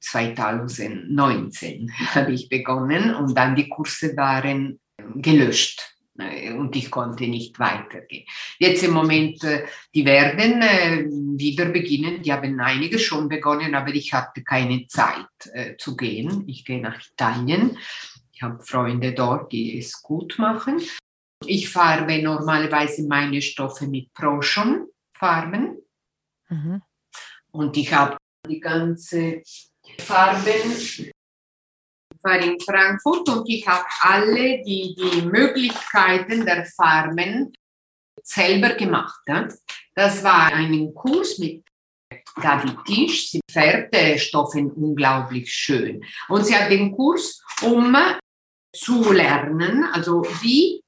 [0.00, 4.80] 2019 habe ich begonnen und dann die Kurse waren
[5.16, 8.24] gelöscht äh, und ich konnte nicht weitergehen.
[8.58, 14.14] Jetzt im Moment, äh, die werden wieder beginnen, die haben einige schon begonnen, aber ich
[14.14, 15.26] hatte keine Zeit
[15.78, 16.44] zu gehen.
[16.46, 17.78] Ich gehe nach Italien.
[18.32, 20.80] Ich habe Freunde dort, die es gut machen.
[21.46, 25.82] Ich farbe normalerweise meine Stoffe mit Proschon-Farben.
[26.48, 26.82] Mhm.
[27.52, 29.42] Und ich habe die ganze
[29.98, 30.72] Farben.
[30.72, 31.12] Ich
[32.22, 37.52] war in Frankfurt und ich habe alle die, die Möglichkeiten der Farben
[38.22, 39.20] selber gemacht.
[39.94, 41.64] Das war ein Kurs mit
[42.34, 43.30] Gabi Tisch.
[43.30, 46.04] Sie färbte Stoffe unglaublich schön.
[46.28, 47.96] Und sie hat den Kurs, um
[48.76, 50.82] zu lernen, also wie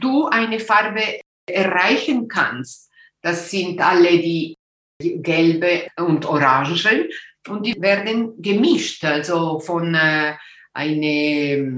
[0.00, 2.90] du eine Farbe erreichen kannst.
[3.22, 4.56] Das sind alle die
[5.00, 7.08] gelbe und orange
[7.48, 10.34] und die werden gemischt, also von äh,
[10.72, 11.72] eine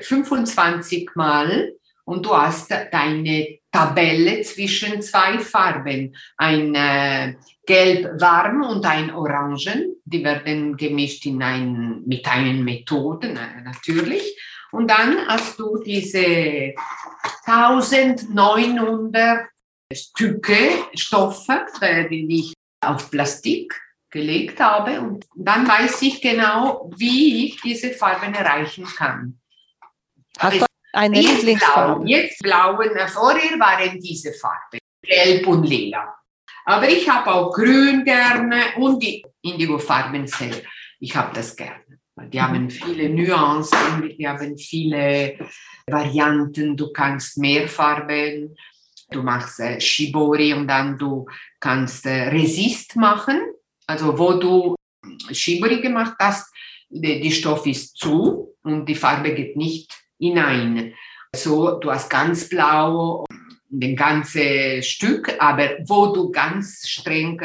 [0.00, 1.72] 25 Mal
[2.04, 9.96] und du hast deine Tabelle zwischen zwei Farben, ein äh, Gelb warm und ein Orangen.
[10.04, 14.36] Die werden gemischt in ein, mit einen Methoden äh, natürlich.
[14.72, 16.74] Und dann hast du diese
[17.44, 19.48] 1900
[19.92, 21.66] Stücke Stoffe,
[22.10, 23.78] die ich auf Plastik
[24.10, 29.40] gelegt habe und dann weiß ich genau, wie ich diese Farben erreichen kann.
[30.38, 32.08] Hast du eine Lieblingsfarbe?
[32.08, 36.14] Jetzt blauen, vorher waren diese Farben, gelb und lila.
[36.64, 40.68] Aber ich habe auch grün gerne und die Indigo-Farben selber.
[41.00, 42.01] Ich habe das gerne.
[42.20, 45.38] Die haben viele Nuancen, die haben viele
[45.86, 46.76] Varianten.
[46.76, 48.54] Du kannst mehr Farben,
[49.10, 51.26] du machst äh, Shibori und dann du
[51.58, 53.40] kannst äh, Resist machen.
[53.86, 54.74] Also wo du
[55.30, 56.52] Shibori gemacht hast,
[56.90, 60.94] die Stoff ist zu und die Farbe geht nicht hinein.
[61.34, 63.24] So, du hast ganz blau,
[63.70, 67.40] den ganze Stück, aber wo du ganz streng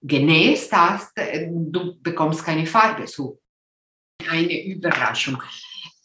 [0.00, 1.12] genäst hast,
[1.50, 3.06] du bekommst keine Farbe.
[3.06, 3.38] So
[4.28, 5.42] eine Überraschung.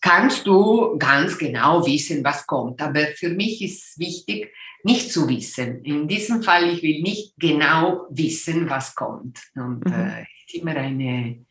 [0.02, 2.82] Kannst du ganz genau wissen, was kommt.
[2.82, 4.52] Aber für mich ist wichtig,
[4.84, 5.84] nicht zu wissen.
[5.84, 9.40] In diesem Fall, ich will nicht genau wissen, was kommt.
[9.56, 9.94] Und mhm.
[9.94, 11.46] äh, ist immer eine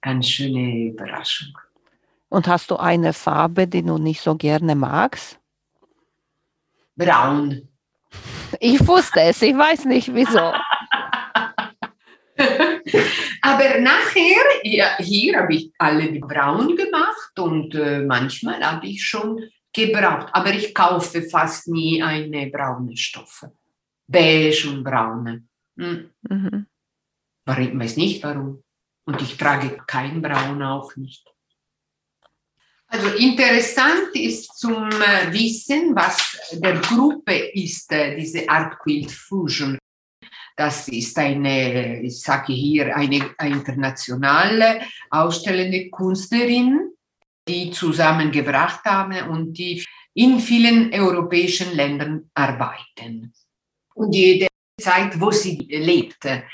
[0.00, 1.56] ganz schöne Überraschung.
[2.28, 5.38] Und hast du eine Farbe, die du nicht so gerne magst?
[6.96, 7.68] Braun.
[8.58, 10.52] Ich wusste es, ich weiß nicht wieso.
[13.46, 19.40] Aber nachher, ja, hier habe ich alle braun gemacht und äh, manchmal habe ich schon
[19.72, 20.30] gebraucht.
[20.32, 23.52] Aber ich kaufe fast nie eine braune Stoffe.
[24.08, 25.44] Beige und braune.
[25.78, 26.10] Hm.
[26.28, 26.66] Mhm.
[27.48, 28.64] Ich weiß nicht warum.
[29.04, 31.24] Und ich trage kein Braun auch nicht.
[32.88, 39.78] Also interessant ist zum äh, Wissen, was der Gruppe ist, äh, diese Art Quilt Fusion.
[40.56, 46.92] Das ist eine, ich sage hier, eine internationale ausstellende Künstlerin,
[47.46, 53.34] die zusammengebracht haben und die in vielen europäischen Ländern arbeiten.
[53.94, 54.48] Und jede
[54.80, 56.44] Zeit, wo sie lebte,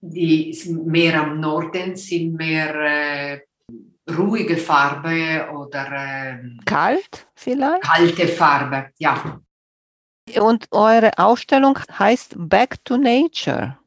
[0.00, 3.40] die mehr am Norden sind mehr äh,
[4.10, 7.82] ruhige Farbe oder äh, kalt vielleicht?
[7.82, 9.40] Kalte Farbe, ja.
[10.34, 13.78] Und eure Ausstellung heißt Back to Nature.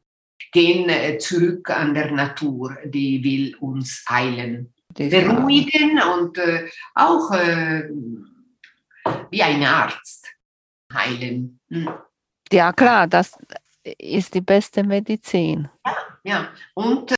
[0.52, 7.90] Gehen äh, zurück an der Natur, die will uns heilen, beruhigen und äh, auch äh,
[9.30, 10.28] wie ein Arzt
[10.92, 11.60] heilen.
[11.70, 11.90] Hm.
[12.52, 13.38] Ja klar, das
[13.84, 15.70] ist die beste Medizin.
[15.86, 16.50] Ja, ja.
[16.74, 17.16] Und äh,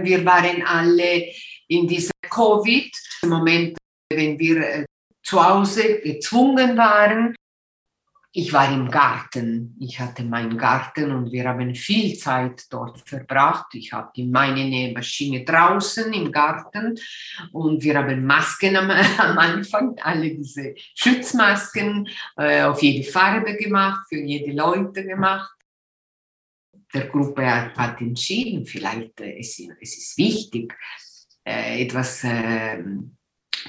[0.00, 1.26] wir waren alle
[1.68, 3.78] in diesem Covid-Moment,
[4.12, 4.86] wenn wir äh,
[5.22, 7.36] zu Hause gezwungen waren.
[8.34, 9.76] Ich war im Garten.
[9.78, 13.74] Ich hatte meinen Garten und wir haben viel Zeit dort verbracht.
[13.74, 16.98] Ich hatte meine Nähmaschine draußen im Garten
[17.52, 24.06] und wir haben Masken am, am Anfang, alle diese Schutzmasken äh, auf jede Farbe gemacht,
[24.08, 25.52] für jede Leute gemacht
[26.92, 30.74] der Gruppe hat entschieden, vielleicht äh, es, es ist wichtig,
[31.44, 32.82] äh, etwas äh,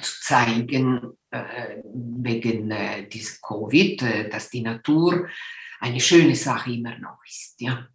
[0.01, 5.27] zu zeigen äh, wegen äh, dieses Covid, äh, dass die Natur
[5.79, 7.59] eine schöne Sache immer noch ist.
[7.59, 7.87] Ja.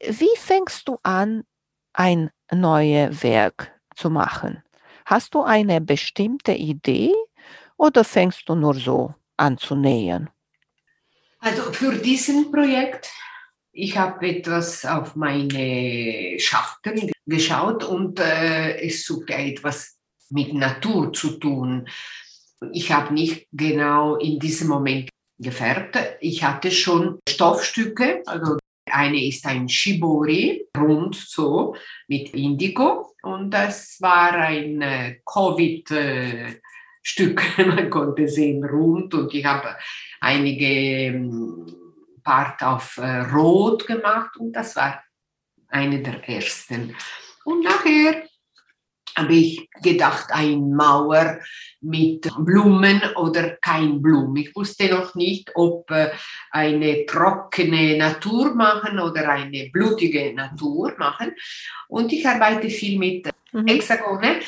[0.00, 1.44] Wie fängst du an,
[1.92, 4.62] ein neues Werk zu machen?
[5.06, 7.12] Hast du eine bestimmte Idee
[7.76, 10.28] oder fängst du nur so an zu nähen?
[11.40, 13.10] Also für diesen Projekt
[13.78, 19.95] ich habe etwas auf meine Schachteln geschaut und äh, es suchte etwas
[20.30, 21.88] mit Natur zu tun.
[22.72, 25.08] Ich habe nicht genau in diesem Moment
[25.38, 25.98] gefärbt.
[26.20, 28.56] Ich hatte schon Stoffstücke, also
[28.90, 31.76] eine ist ein Shibori, rund so,
[32.08, 33.14] mit Indigo.
[33.22, 36.60] Und das war ein äh, Covid-Stück,
[37.58, 39.12] man konnte sehen, rund.
[39.14, 39.76] Und ich habe
[40.20, 41.66] einige ähm,
[42.22, 45.02] Part auf äh, Rot gemacht und das war
[45.68, 46.94] eine der ersten.
[47.44, 48.24] Und nachher
[49.16, 51.38] habe ich gedacht, ein Mauer
[51.80, 54.36] mit Blumen oder kein Blumen.
[54.36, 56.10] Ich wusste noch nicht, ob äh,
[56.50, 61.32] eine trockene Natur machen oder eine blutige Natur machen.
[61.88, 63.66] Und ich arbeite viel mit mhm.
[63.66, 64.40] Hexagone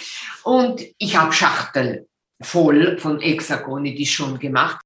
[0.44, 2.06] und ich habe Schachtel
[2.40, 4.80] voll von Hexagone, die schon gemacht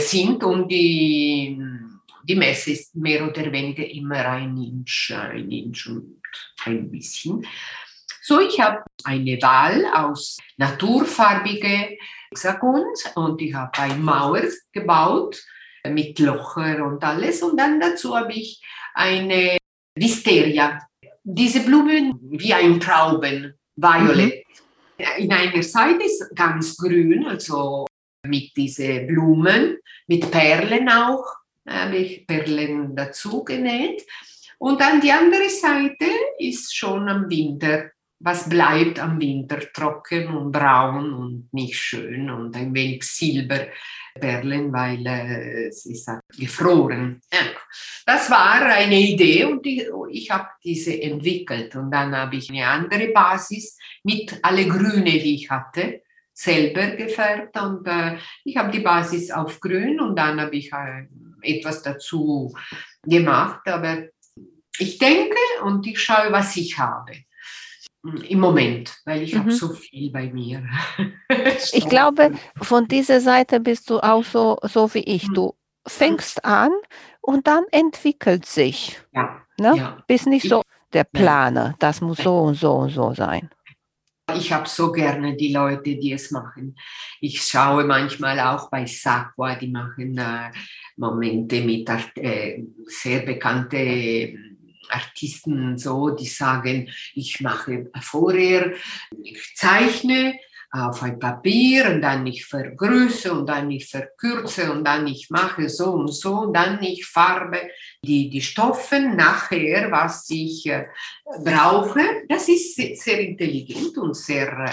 [0.00, 1.60] sind, um die
[2.28, 6.20] die Messe ist mehr oder weniger immer ein Inch, ein Inch und
[6.64, 7.46] ein bisschen.
[8.22, 11.96] So, ich habe eine Wahl aus naturfarbige
[12.30, 15.42] Hexagons und ich habe eine Mauer gebaut
[15.88, 17.42] mit Locher und alles.
[17.42, 18.62] Und dann dazu habe ich
[18.94, 19.56] eine
[19.94, 20.78] Wisteria.
[21.22, 24.44] Diese Blumen wie ein Trauben, violett.
[24.98, 25.04] Mhm.
[25.18, 27.86] In einer Seite ist ganz grün, also
[28.26, 31.24] mit diesen Blumen, mit Perlen auch
[31.68, 34.04] habe ich Perlen dazu genäht.
[34.58, 36.06] Und dann die andere Seite
[36.38, 37.90] ist schon am Winter.
[38.20, 39.60] Was bleibt am Winter?
[39.72, 47.20] Trocken und braun und nicht schön und ein wenig Silberperlen, weil äh, es ist gefroren.
[48.04, 51.76] Das war eine Idee und ich, ich habe diese entwickelt.
[51.76, 56.02] Und dann habe ich eine andere Basis mit alle Grüne, die ich hatte
[56.32, 61.08] selber gefärbt und äh, ich habe die Basis auf grün und dann habe ich äh,
[61.42, 62.54] etwas dazu
[63.02, 63.66] gemacht.
[63.66, 64.04] Aber
[64.78, 67.12] ich denke und ich schaue, was ich habe
[68.02, 69.40] im Moment, weil ich mhm.
[69.40, 70.64] habe so viel bei mir.
[71.72, 75.28] ich glaube, von dieser Seite bist du auch so, so wie ich.
[75.28, 75.34] Mhm.
[75.34, 75.54] Du
[75.86, 76.70] fängst an
[77.20, 79.00] und dann entwickelt sich.
[79.12, 79.42] Ja.
[79.58, 79.74] Ne?
[79.76, 79.98] ja.
[80.06, 83.50] Bist nicht so der Planer, das muss so und so und so sein.
[84.34, 86.76] Ich habe so gerne die Leute, die es machen.
[87.20, 90.50] Ich schaue manchmal auch bei Sakwa, die machen äh,
[90.96, 94.47] Momente mit äh, sehr bekannten
[94.90, 98.72] Artisten so, die sagen, ich mache vorher,
[99.22, 100.38] ich zeichne
[100.70, 105.68] auf ein Papier und dann ich vergrößere und dann ich verkürze und dann ich mache
[105.68, 107.70] so und so und dann ich farbe
[108.04, 110.86] die, die Stoffe nachher, was ich äh,
[111.42, 112.00] brauche.
[112.28, 114.66] Das ist sehr intelligent und sehr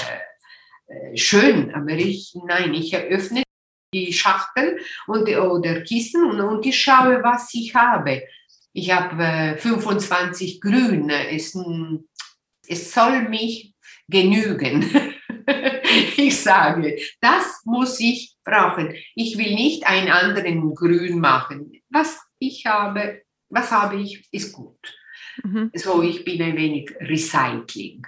[0.87, 3.43] äh, äh, schön, aber ich, nein, ich eröffne
[3.93, 8.23] die Schachtel und, oder Kisten und, und ich schaue, was ich habe.
[8.77, 11.09] Ich habe äh, 25 Grün.
[11.09, 11.57] Es,
[12.67, 13.73] es soll mich
[14.09, 14.83] genügen.
[16.17, 18.93] ich sage, das muss ich brauchen.
[19.15, 21.71] Ich will nicht einen anderen Grün machen.
[21.89, 24.93] Was ich habe, was habe ich, ist gut.
[25.41, 25.71] Mhm.
[25.73, 28.05] So, ich bin ein wenig Recycling.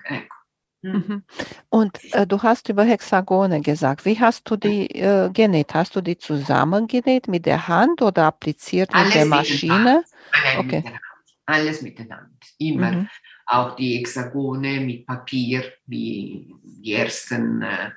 [0.82, 0.92] Mhm.
[0.92, 1.24] mhm.
[1.70, 4.04] Und äh, du hast über Hexagone gesagt.
[4.04, 5.74] Wie hast du die äh, genäht?
[5.74, 10.04] Hast du die zusammengenäht mit der Hand oder appliziert mit der Maschine?
[10.32, 10.76] Nein, okay.
[10.78, 11.02] mit der Hand.
[11.46, 12.44] Alles mit der Hand.
[12.58, 12.92] Immer.
[12.92, 13.10] Mhm.
[13.46, 17.92] Auch die Hexagone mit Papier, wie die ersten, äh,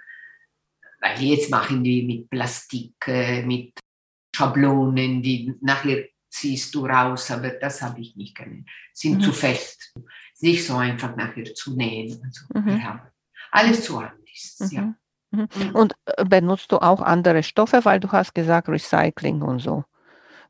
[1.01, 3.79] weil jetzt machen die mit Plastik, äh, mit
[4.35, 8.67] Schablonen, die nachher ziehst du raus, aber das habe ich nicht können.
[8.93, 9.21] Sind mhm.
[9.21, 9.93] zu fest.
[10.41, 12.23] Nicht so einfach nachher zu nähen.
[12.25, 12.81] Also, mhm.
[12.81, 13.13] ja.
[13.51, 14.69] Alles zu alt ist, mhm.
[14.71, 14.95] ja.
[15.33, 15.75] Mhm.
[15.75, 19.85] Und äh, benutzt du auch andere Stoffe, weil du hast gesagt Recycling und so.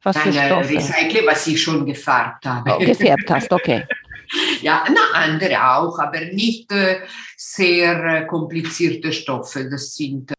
[0.03, 0.75] Was Nein, für äh, Stoffe?
[0.75, 2.77] Recycle, was ich schon gefärbt habe.
[2.77, 3.87] Oh, gefärbt hast, okay.
[4.63, 7.01] ja, na, andere auch, aber nicht äh,
[7.37, 9.69] sehr äh, komplizierte Stoffe.
[9.69, 10.33] Das sind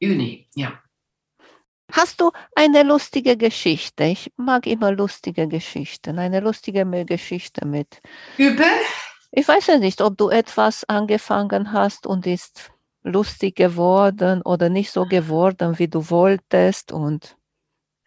[0.00, 0.80] äh, ja.
[1.90, 4.04] Hast du eine lustige Geschichte?
[4.04, 6.18] Ich mag immer lustige Geschichten.
[6.18, 8.02] Eine lustige Geschichte mit.
[8.36, 8.66] Über?
[9.30, 12.70] Ich weiß ja nicht, ob du etwas angefangen hast und ist
[13.02, 17.36] lustig geworden oder nicht so geworden, wie du wolltest und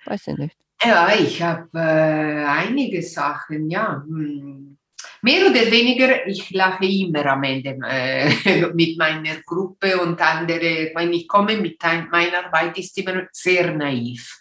[0.05, 0.60] weiß ich nicht.
[0.83, 4.03] Ja, ich habe äh, einige Sachen, ja.
[4.03, 4.77] Hm.
[5.23, 11.13] Mehr oder weniger, ich lache immer am Ende äh, mit meiner Gruppe und andere, wenn
[11.13, 14.39] ich komme mit ein, meiner Arbeit, ist immer sehr naiv.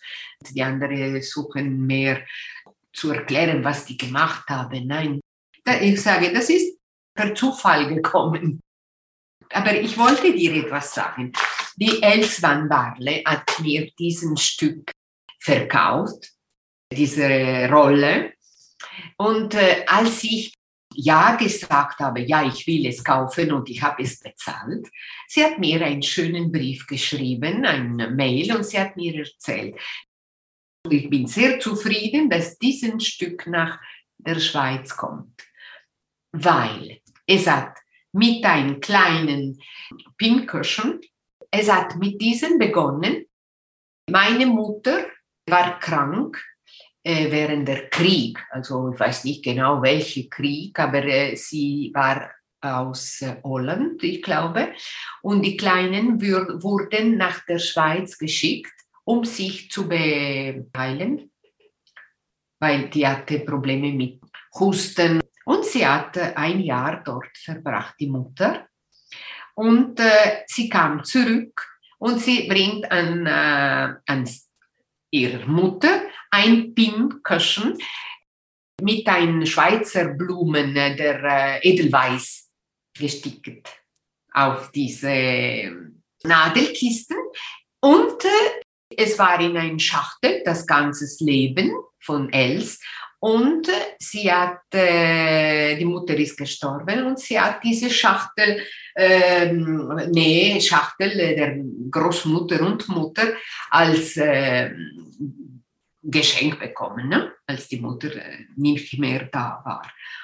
[0.51, 2.23] Die anderen suchen mehr
[2.95, 4.87] zu erklären, was die gemacht haben.
[4.87, 5.21] Nein,
[5.83, 6.79] ich sage, das ist
[7.15, 8.61] per Zufall gekommen.
[9.53, 11.33] Aber ich wollte dir etwas sagen.
[11.77, 14.91] Die Els van Barle hat mir diesen Stück
[15.41, 16.31] verkauft,
[16.93, 18.35] diese Rolle.
[19.17, 20.55] Und äh, als ich
[20.95, 24.89] ja gesagt habe, ja, ich will es kaufen und ich habe es bezahlt,
[25.29, 29.77] sie hat mir einen schönen Brief geschrieben, eine Mail und sie hat mir erzählt,
[30.89, 33.79] ich bin sehr zufrieden, dass dieses Stück nach
[34.19, 35.43] der Schweiz kommt,
[36.33, 37.77] weil es hat
[38.13, 39.61] mit einem kleinen
[40.17, 41.01] Pincushion,
[41.51, 43.27] es hat mit diesem begonnen.
[44.09, 45.07] Meine Mutter
[45.51, 46.43] war krank
[47.03, 52.31] äh, während der Krieg, also ich weiß nicht genau welcher Krieg, aber äh, sie war
[52.61, 54.73] aus äh, Holland, ich glaube,
[55.23, 58.73] und die Kleinen wurden nach der Schweiz geschickt,
[59.05, 61.31] um sich zu beheilen,
[62.59, 64.21] weil die hatte Probleme mit
[64.59, 65.21] Husten.
[65.47, 68.69] Und sie hatte ein Jahr dort verbracht, die Mutter.
[69.55, 71.67] Und äh, sie kam zurück
[71.99, 74.29] und sie bringt an, äh, an
[75.11, 77.79] ihrer Mutter ein Pinnköschen
[78.81, 82.51] mit ein Schweizer Blumen äh, der äh, Edelweiß
[82.97, 83.69] gestickt
[84.33, 85.73] auf diese äh,
[86.25, 87.17] Nadelkisten.
[87.81, 88.23] Und
[88.97, 92.81] es war in ein Schachtel das ganze Leben von Els.
[93.23, 93.69] Und
[93.99, 98.63] sie hat, die Mutter ist gestorben und sie hat diese Schachtel,
[98.97, 101.59] ähm, nee, Schachtel der
[101.91, 103.35] Großmutter und Mutter
[103.71, 104.71] als äh,
[106.03, 107.33] Geschenk bekommen, ne?
[107.47, 109.83] als die Mutter äh, nicht mehr da war.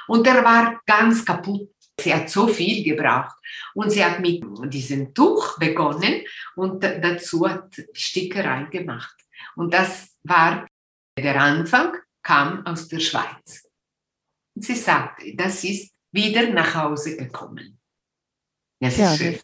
[0.09, 1.71] Und er war ganz kaputt.
[1.99, 3.37] Sie hat so viel gebraucht
[3.75, 4.43] und sie hat mit
[4.73, 6.23] diesem Tuch begonnen
[6.55, 9.15] und dazu hat Stickerei gemacht.
[9.55, 10.67] Und das war
[11.19, 13.71] der Anfang, kam aus der Schweiz.
[14.57, 17.79] Sie sagte, das ist wieder nach Hause gekommen.
[18.81, 19.41] Das ja, ist schön.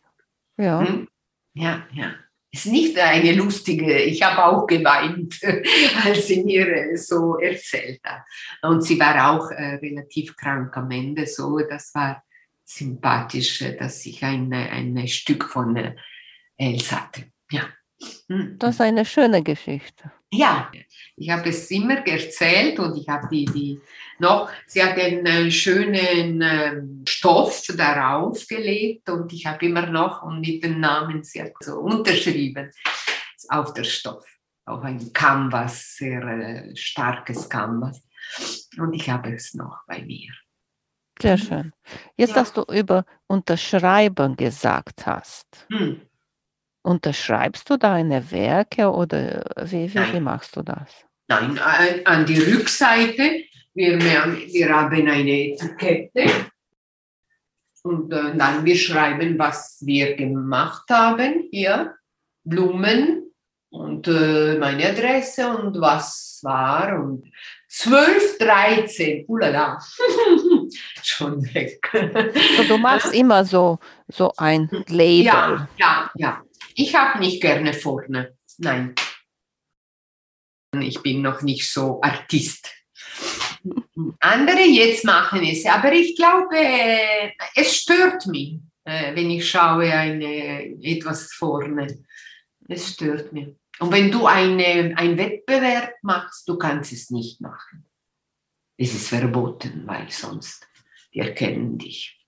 [0.57, 0.81] ja.
[0.81, 1.09] Hm?
[1.55, 2.15] ja, ja
[2.55, 5.41] ist nicht eine lustige, ich habe auch geweint,
[6.05, 8.25] als sie mir so erzählt hat.
[8.61, 12.23] Und sie war auch äh, relativ krank am Ende, so das war
[12.65, 15.97] sympathisch, äh, dass ich ein, ein Stück von äh,
[16.59, 17.25] Els hatte.
[17.51, 17.63] Ja.
[18.29, 18.57] Hm.
[18.59, 20.11] Das ist eine schöne Geschichte.
[20.31, 20.71] Ja,
[21.17, 23.81] ich habe es immer erzählt und ich habe die, die
[24.19, 30.23] noch, sie hat einen äh, schönen äh, Stoff darauf gelegt und ich habe immer noch
[30.23, 32.71] und mit dem Namen sie hat so unterschrieben
[33.49, 34.25] auf der Stoff,
[34.65, 38.03] auf ein Canvas, sehr äh, starkes Canvas.
[38.79, 40.33] Und ich habe es noch bei mir.
[41.21, 41.73] Sehr schön.
[42.17, 42.37] Jetzt, ja.
[42.37, 45.67] dass du über Unterschreiben gesagt hast.
[45.71, 46.01] Hm.
[46.83, 50.91] Unterschreibst du deine Werke oder wie, wie, wie machst du das?
[51.29, 51.59] Nein,
[52.05, 56.31] an die Rückseite, wir, wir haben eine Etikette
[57.83, 61.95] und äh, dann wir schreiben, was wir gemacht haben hier,
[62.45, 63.31] Blumen
[63.71, 67.25] und äh, meine Adresse und was war und
[67.69, 69.79] 12, 13, ulala,
[71.03, 71.81] schon weg.
[72.59, 73.79] So, du machst immer so,
[74.09, 75.25] so ein Label.
[75.25, 76.43] Ja, ja, ja.
[76.75, 78.37] Ich habe nicht gerne vorne.
[78.59, 78.95] Nein.
[80.81, 82.73] Ich bin noch nicht so Artist.
[84.21, 86.57] Andere jetzt machen es, aber ich glaube,
[87.55, 92.05] es stört mich, äh, wenn ich schaue eine, etwas vorne.
[92.69, 93.55] Es stört mich.
[93.79, 97.85] Und wenn du eine, einen Wettbewerb machst, du kannst es nicht machen.
[98.77, 100.67] Es ist verboten, weil sonst
[101.13, 102.22] die erkennen dich.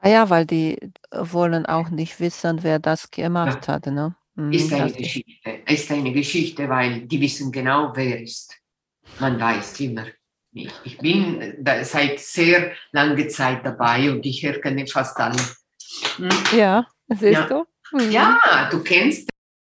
[0.00, 0.78] Ah ja, weil die
[1.12, 3.74] wollen auch nicht wissen, wer das gemacht ja.
[3.74, 3.86] hat.
[3.86, 4.14] Ne?
[4.34, 5.50] Mhm, ist eine Geschichte.
[5.66, 8.56] Ist eine Geschichte, weil die wissen genau, wer ist.
[9.18, 10.06] Man weiß immer.
[10.52, 15.40] Ich, ich bin seit sehr langer Zeit dabei und ich erkenne fast alle.
[16.16, 16.28] Hm?
[16.56, 17.46] Ja, siehst ja.
[17.46, 17.66] du?
[17.92, 18.10] Mhm.
[18.10, 19.28] Ja, du kennst,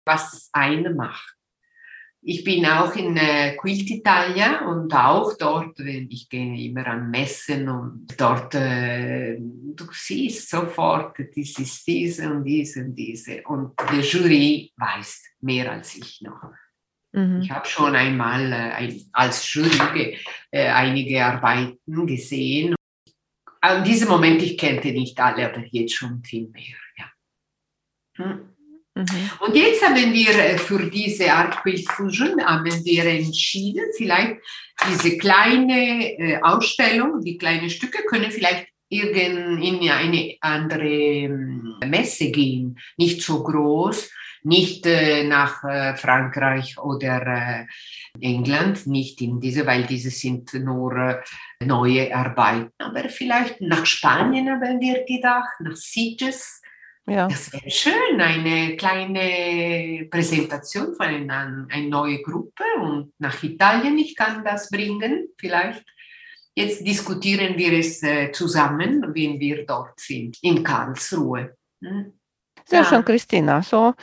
[0.06, 1.36] was einer macht.
[2.26, 7.68] Ich bin auch in äh, Quilt Italia und auch dort, ich gehe immer an Messen
[7.68, 13.42] und dort, äh, du siehst sofort, das ist diese und diese und diese.
[13.44, 16.52] Und die Jury weiß mehr als ich noch.
[17.12, 17.42] Mhm.
[17.42, 20.18] Ich habe schon einmal äh, ein, als Jury
[20.50, 22.74] äh, einige Arbeiten gesehen.
[23.60, 26.78] An diesem Moment, ich kannte nicht alle, aber jetzt schon viel mehr.
[26.98, 27.12] Ja.
[28.16, 28.53] Hm.
[28.96, 29.32] Mhm.
[29.39, 34.38] Und jetzt haben wir äh, für diese Art Bildfusion haben wir entschieden, vielleicht
[34.88, 42.30] diese kleine äh, Ausstellung, die kleinen Stücke können vielleicht irgend in eine andere ähm, Messe
[42.30, 44.12] gehen, nicht so groß,
[44.44, 45.62] nicht äh, nach
[45.98, 47.66] Frankreich oder
[48.22, 51.24] England, nicht in diese, weil diese sind nur
[51.60, 56.62] neue Arbeiten, aber vielleicht nach Spanien haben wir gedacht, nach Sitges
[57.06, 57.28] ja.
[57.28, 64.16] Das wäre schön, eine kleine Präsentation von einer, eine neue Gruppe und nach Italien, ich
[64.16, 65.84] kann das bringen, vielleicht.
[66.56, 71.58] Jetzt diskutieren wir es äh, zusammen, wenn wir dort sind, in Karlsruhe.
[71.84, 72.14] Hm?
[72.66, 72.86] Sehr ja.
[72.86, 73.62] schön, Christina.
[73.64, 73.95] So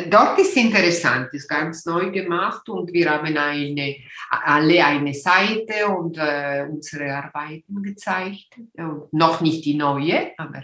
[0.09, 3.97] Dort ist interessant, ist ganz neu gemacht und wir haben eine,
[4.31, 8.57] alle eine Seite und äh, unsere Arbeiten gezeigt.
[8.77, 10.63] Und noch nicht die neue, aber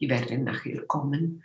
[0.00, 1.42] die werden nachher kommen.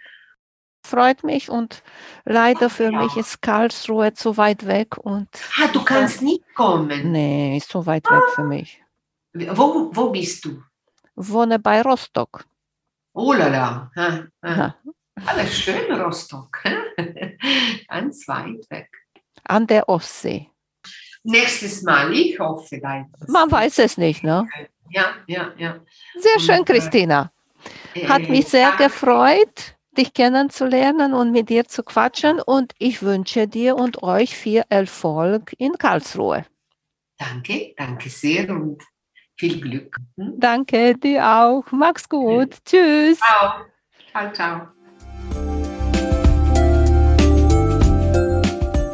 [0.86, 1.82] Freut mich und
[2.24, 3.04] leider für ja.
[3.04, 4.98] mich ist Karlsruhe zu weit weg.
[4.98, 5.30] Und
[5.60, 7.12] ah, du kannst äh, nicht kommen?
[7.12, 8.18] Nee, ist zu weit ah.
[8.18, 8.84] weg für mich.
[9.34, 10.62] Wo, wo bist du?
[11.16, 12.46] Wohne bei Rostock.
[13.14, 13.92] Oh la la.
[15.26, 16.64] Alles schön, Rostock.
[17.88, 18.90] Ganz weit weg.
[19.46, 20.50] An der Ostsee.
[21.24, 22.82] Nächstes Mal, ich hoffe.
[23.28, 24.48] Man weiß es nicht, ne?
[24.90, 25.80] Ja, ja, ja.
[26.16, 27.32] Sehr schön, äh, Christina.
[28.08, 28.84] Hat mich sehr danke.
[28.86, 32.42] gefreut, dich kennenzulernen und mit dir zu quatschen.
[32.42, 36.46] Und ich wünsche dir und euch viel Erfolg in Karlsruhe.
[37.18, 38.84] Danke, danke sehr und
[39.38, 39.96] viel Glück.
[40.18, 40.34] Hm?
[40.40, 41.64] Danke dir auch.
[41.72, 42.58] Mach's gut.
[42.66, 43.20] Tschüss.
[43.20, 43.66] Ciao.
[44.12, 44.73] Ciao, ciao.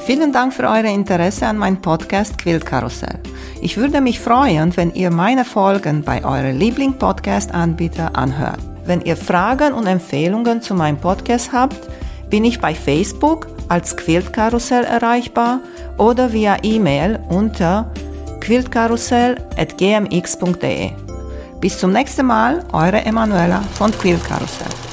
[0.10, 3.20] Vielen Dank für euer Interesse an meinem Podcast Quillkarussell.
[3.62, 8.58] Ich würde mich freuen, wenn ihr meine Folgen bei eurem Liebling-Podcast-Anbieter anhört.
[8.86, 11.78] Wenn ihr Fragen und Empfehlungen zu meinem Podcast habt,
[12.30, 15.60] bin ich bei Facebook als Quiltkarussell erreichbar
[16.00, 17.94] oder via E-Mail unter
[18.42, 20.90] quiltkarussell.gmx.de.
[21.62, 24.89] Bis zum nächsten Mal, eure Emanuela von Quiltkarussell.